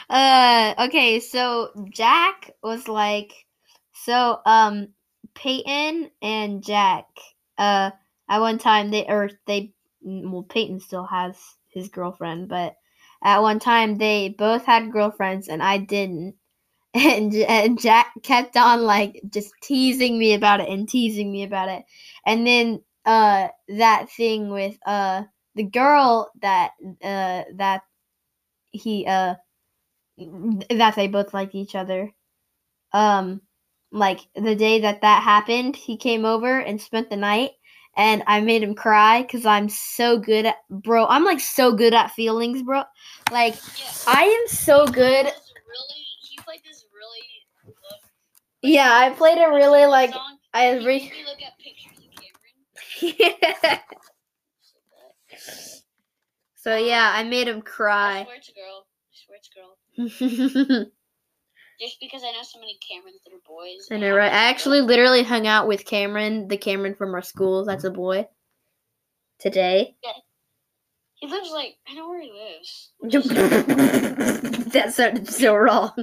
uh. 0.10 0.74
Okay. 0.88 1.20
So 1.20 1.70
Jack 1.92 2.52
was 2.62 2.88
like, 2.88 3.34
so 3.94 4.40
um, 4.46 4.90
Peyton 5.36 6.10
and 6.22 6.64
Jack. 6.64 7.06
Uh, 7.58 7.92
at 8.30 8.40
one 8.42 8.58
time 8.58 8.92
they 8.92 9.06
or 9.08 9.30
they 9.48 9.74
well 10.04 10.44
Peyton 10.44 10.80
still 10.80 11.06
has 11.06 11.38
his 11.70 11.90
girlfriend, 11.90 12.50
but 12.50 12.76
at 13.24 13.42
one 13.42 13.60
time 13.60 13.98
they 13.98 14.30
both 14.30 14.66
had 14.66 14.92
girlfriends 14.92 15.48
and 15.48 15.64
I 15.64 15.78
didn't 15.78 16.36
and, 16.96 17.34
and 17.34 17.80
Jack 17.80 18.14
kept 18.24 18.58
on 18.58 18.84
like 18.84 19.22
just 19.30 19.52
teasing 19.64 20.18
me 20.20 20.34
about 20.34 20.62
it 20.62 20.70
and 20.70 20.88
teasing 20.90 21.32
me 21.32 21.44
about 21.44 21.70
it. 21.70 21.84
And 22.26 22.46
then 22.48 22.84
uh 23.06 23.50
that 23.70 24.10
thing 24.12 24.50
with 24.50 24.78
uh 24.86 25.24
the 25.56 25.64
girl 25.64 26.32
that 26.42 26.72
uh 27.04 27.44
that 27.58 27.82
he 28.72 29.06
uh 29.08 29.36
that 30.70 30.96
they 30.96 31.08
both 31.08 31.34
liked 31.34 31.56
each 31.56 31.76
other. 31.76 32.12
Um 32.94 33.42
like 33.92 34.22
the 34.36 34.56
day 34.56 34.82
that 34.82 35.02
that 35.02 35.24
happened, 35.24 35.76
he 35.76 35.98
came 35.98 36.26
over 36.26 36.60
and 36.60 36.82
spent 36.82 37.10
the 37.10 37.18
night 37.18 37.52
and 37.96 38.24
I 38.28 38.42
made 38.42 38.64
him 38.64 38.76
cry 38.76 39.24
cuz 39.24 39.46
I'm 39.46 39.70
so 39.70 40.18
good 40.18 40.46
at 40.46 40.58
bro, 40.70 41.06
I'm 41.08 41.24
like 41.24 41.40
so 41.40 41.74
good 41.74 41.94
at 41.94 42.12
feelings, 42.12 42.64
bro. 42.64 42.84
Like 43.32 43.56
Yeah, 43.78 43.92
I 44.08 44.24
am 44.24 44.48
so 44.48 44.86
good 44.88 45.26
really 45.26 46.04
he 46.30 46.38
played 46.44 46.62
this 46.66 46.86
really 46.94 47.20
Yeah, 48.62 48.92
I 48.92 49.10
played 49.12 49.38
a 49.38 49.50
really 49.50 49.86
like 49.86 50.14
song. 50.14 50.38
I 50.54 50.72
re- 50.78 51.12
look 51.26 51.42
at 51.42 51.58
pictures 51.60 51.98
of 51.98 52.12
Cameron. 53.02 53.16
yeah. 53.62 53.80
So 56.56 56.78
yeah, 56.78 57.12
I 57.14 57.24
made 57.24 57.48
him 57.48 57.58
I 57.58 57.62
cry. 57.62 58.24
swear 58.24 58.38
it's 58.38 58.50
girl. 58.50 58.88
I 59.12 59.16
swear 59.26 59.38
it's 59.38 59.50
girl. 59.50 60.86
Just 61.80 61.98
because 62.00 62.24
I 62.24 62.32
know 62.32 62.44
so 62.44 62.60
many 62.60 62.78
Camerons 62.90 63.24
that 63.26 63.34
are 63.34 63.42
boys. 63.46 63.88
I 63.92 63.98
know, 63.98 64.16
right? 64.16 64.32
I 64.32 64.50
actually 64.50 64.82
literally 64.82 65.24
hung 65.24 65.48
out 65.48 65.68
with 65.68 65.86
Cameron, 65.86 66.48
the 66.48 66.58
Cameron 66.58 66.96
from 66.96 67.14
our 67.14 67.22
school. 67.22 67.66
That's 67.66 67.84
a 67.84 67.92
boy. 67.92 68.28
Today. 69.40 69.96
Yeah. 70.04 70.12
He 71.16 71.28
lives 71.28 71.52
like 71.52 71.76
I 71.88 71.94
know 71.94 72.10
where 72.10 72.22
he 72.22 72.32
lives. 72.32 72.92
that 74.74 74.94
sounded 74.94 75.30
so 75.30 75.56
wrong. 75.56 75.94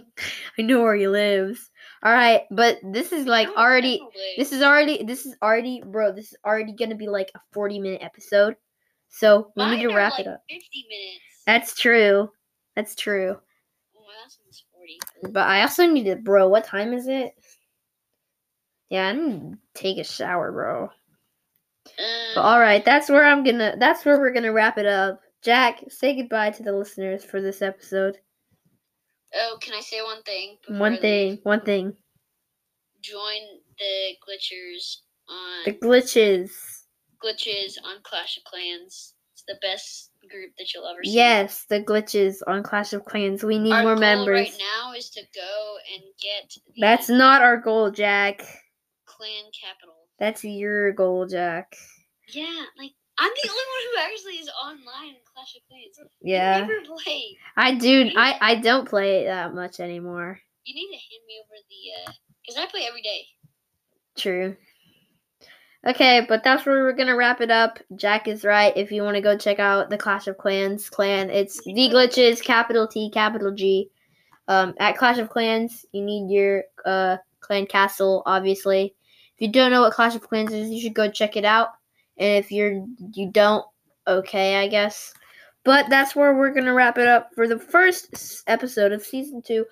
I 0.58 0.62
know 0.62 0.80
where 0.80 0.96
he 0.96 1.08
lives. 1.08 1.70
All 2.02 2.12
right, 2.12 2.44
but 2.50 2.78
this 2.82 3.12
is 3.12 3.26
like 3.26 3.48
already. 3.48 3.98
definitely. 3.98 4.34
This 4.38 4.52
is 4.52 4.62
already. 4.62 5.02
This 5.04 5.26
is 5.26 5.36
already, 5.42 5.82
bro. 5.84 6.12
This 6.12 6.28
is 6.28 6.38
already 6.46 6.72
gonna 6.72 6.94
be 6.94 7.08
like 7.08 7.30
a 7.34 7.40
forty-minute 7.52 8.02
episode. 8.02 8.56
So 9.10 9.52
we 9.56 9.64
need 9.64 9.70
Mine 9.70 9.78
to 9.80 9.92
are, 9.92 9.96
wrap 9.96 10.12
like 10.12 10.20
it 10.20 10.28
up. 10.28 10.42
Fifty 10.48 10.86
minutes. 10.88 11.20
That's 11.46 11.78
true. 11.78 12.30
That's 12.74 12.94
true. 12.94 13.36
Well, 13.92 14.04
my 14.06 14.12
But 15.22 15.47
I 15.47 15.62
also 15.62 15.86
need 15.86 16.05
to, 16.05 16.16
bro. 16.16 16.49
What 16.49 16.64
time 16.64 16.93
is 16.93 17.07
it? 17.09 17.34
Yeah, 18.88 19.09
I 19.09 19.12
need 19.12 19.53
to 19.53 19.59
take 19.74 19.99
a 19.99 20.05
shower, 20.05 20.51
bro. 20.53 20.91
But 21.84 22.41
Um, 22.41 22.45
all 22.45 22.61
right, 22.61 22.84
that's 22.84 23.09
where 23.09 23.24
I'm 23.24 23.45
gonna. 23.45 23.76
That's 23.78 24.05
where 24.05 24.18
we're 24.18 24.32
gonna 24.32 24.53
wrap 24.53 24.78
it 24.78 24.86
up. 24.86 25.20
Jack, 25.43 25.82
say 25.88 26.14
goodbye 26.16 26.51
to 26.51 26.62
the 26.62 26.72
listeners 26.72 27.24
for 27.24 27.41
this 27.41 27.62
episode. 27.62 28.18
Oh, 29.34 29.59
can 29.61 29.74
I 29.74 29.80
say 29.80 30.03
one 30.03 30.22
thing? 30.24 30.59
One 30.68 30.99
thing. 30.99 31.38
One 31.45 31.61
thing. 31.62 31.97
Join 33.01 33.41
the 33.78 34.16
glitchers 34.26 34.97
on 35.28 35.64
The 35.64 35.72
glitches. 35.72 36.51
glitches 37.24 37.74
on 37.84 38.03
Clash 38.03 38.36
of 38.36 38.45
Clans. 38.45 39.14
It's 39.32 39.45
the 39.47 39.57
best 39.62 40.09
group 40.31 40.53
that 40.59 40.72
you'll 40.72 40.87
ever 40.87 41.01
see. 41.05 41.11
Yes, 41.12 41.64
the 41.68 41.83
glitches 41.83 42.37
on 42.47 42.62
Clash 42.62 42.93
of 42.93 43.05
Clans. 43.05 43.43
We 43.45 43.59
need 43.59 43.72
Our 43.72 43.83
more 43.83 43.95
goal 43.95 44.01
members. 44.01 44.39
right 44.51 44.59
now 44.59 44.93
is 44.95 45.11
to 45.11 45.22
go 45.35 45.76
and 45.95 46.03
get 46.22 46.55
That's 46.78 47.09
not 47.09 47.43
our 47.43 47.57
goal, 47.57 47.91
Jack. 47.91 48.39
clan 49.07 49.45
capital. 49.61 49.95
That's 50.18 50.45
your 50.45 50.93
goal, 50.93 51.26
Jack. 51.26 51.74
Yeah, 52.28 52.45
like 52.78 52.93
I'm 53.18 53.31
the 53.43 53.49
only 53.51 53.62
one 53.62 53.83
who 54.07 54.12
actually 54.12 54.33
is 54.35 54.51
online 54.64 55.09
in 55.11 55.16
Clash 55.35 55.57
of 55.57 55.62
Clans. 55.68 55.99
Yeah. 56.22 56.61
never 56.61 56.81
play. 57.05 57.37
I 57.57 57.74
do. 57.74 58.11
I 58.16 58.37
I 58.41 58.55
don't 58.57 58.89
play 58.89 59.22
it 59.22 59.24
that 59.26 59.55
much 59.55 59.81
anymore. 59.81 60.41
You 60.64 60.74
need 60.74 60.89
to 60.89 60.93
hand 60.97 61.22
me 61.26 61.35
over 61.43 61.57
the 61.68 62.11
uh, 62.11 62.12
because 62.43 62.57
I 62.62 62.70
play 62.70 62.87
every 62.89 63.03
day. 63.03 63.22
True. 64.16 64.57
Okay, 65.87 66.26
but 66.28 66.45
that's 66.45 66.66
where 66.66 66.83
we're 66.83 66.93
gonna 66.93 67.16
wrap 67.16 67.41
it 67.41 67.51
up. 67.51 67.78
Jack 67.97 68.28
is 68.28 68.45
right. 68.45 68.76
If 68.76 68.93
you 68.93 69.03
want 69.03 69.14
to 69.14 69.22
go 69.22 69.37
check 69.37 69.59
out 69.59 69.89
the 69.89 69.97
Clash 69.97 70.26
of 70.26 70.37
Clans 70.37 70.91
clan, 70.91 71.31
it's 71.31 71.62
the 71.64 71.72
glitches, 71.72 72.43
capital 72.43 72.87
T, 72.87 73.11
capital 73.11 73.51
G. 73.51 73.91
Um, 74.47 74.74
at 74.78 74.99
Clash 74.99 75.16
of 75.18 75.31
Clans, 75.31 75.87
you 75.93 76.03
need 76.03 76.31
your 76.31 76.64
uh 76.85 77.16
clan 77.41 77.66
castle, 77.66 78.22
obviously. 78.26 78.95
If 79.37 79.41
you 79.41 79.49
don't 79.49 79.70
know 79.70 79.81
what 79.81 79.95
Clash 79.95 80.14
of 80.14 80.20
Clans 80.20 80.53
is, 80.53 80.68
you 80.68 80.83
should 80.83 80.95
go 80.95 81.11
check 81.11 81.37
it 81.37 81.47
out. 81.47 81.68
And 82.18 82.45
if 82.45 82.53
you're 82.53 82.85
you 83.14 83.31
don't, 83.31 83.64
okay, 84.07 84.57
I 84.57 84.68
guess. 84.68 85.14
But 85.64 85.89
that's 85.89 86.14
where 86.14 86.35
we're 86.37 86.53
gonna 86.53 86.74
wrap 86.74 86.99
it 86.99 87.09
up 87.09 87.31
for 87.35 87.49
the 87.49 87.59
first 87.59 88.43
episode 88.47 88.93
of 88.93 89.03
season 89.03 89.41
two 89.41 89.64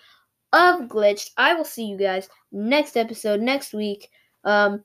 of 0.54 0.80
Glitched. 0.88 1.32
I 1.36 1.52
will 1.52 1.66
see 1.66 1.84
you 1.84 1.98
guys 1.98 2.30
next 2.50 2.96
episode 2.96 3.40
next 3.40 3.74
week. 3.74 4.08
Um, 4.44 4.82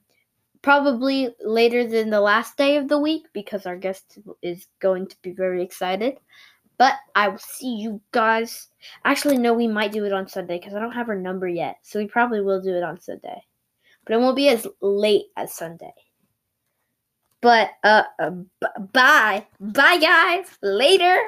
probably 0.64 1.30
later 1.44 1.86
than 1.86 2.10
the 2.10 2.22
last 2.22 2.58
day 2.58 2.78
of 2.78 2.88
the 2.88 2.98
week 2.98 3.28
because 3.34 3.68
our 3.68 3.78
guest 3.78 4.18
is 4.42 4.66
going 4.80 5.06
to 5.08 5.16
be 5.22 5.32
very 5.32 5.62
excited. 5.62 6.18
But 6.80 6.96
I 7.14 7.28
will 7.28 7.38
see 7.38 7.76
you 7.76 8.02
guys. 8.12 8.70
Actually, 9.06 9.38
no, 9.38 9.54
we 9.54 9.68
might 9.68 9.92
do 9.92 10.06
it 10.06 10.14
on 10.14 10.28
Sunday 10.28 10.58
because 10.58 10.74
I 10.74 10.80
don't 10.80 10.94
have 10.94 11.08
her 11.08 11.20
number 11.20 11.48
yet. 11.48 11.78
So 11.84 12.00
we 12.00 12.08
probably 12.08 12.42
will 12.42 12.62
do 12.62 12.76
it 12.76 12.82
on 12.82 13.00
Sunday. 13.00 13.44
But 14.06 14.16
it 14.16 14.20
won't 14.20 14.36
be 14.36 14.50
as 14.50 14.66
late 14.82 15.26
as 15.38 15.54
Sunday. 15.54 15.94
But, 17.42 17.72
uh, 17.84 18.04
uh 18.18 18.32
b- 18.32 18.86
bye. 18.92 19.46
Bye, 19.60 19.98
guys. 19.98 20.48
Later. 20.62 21.20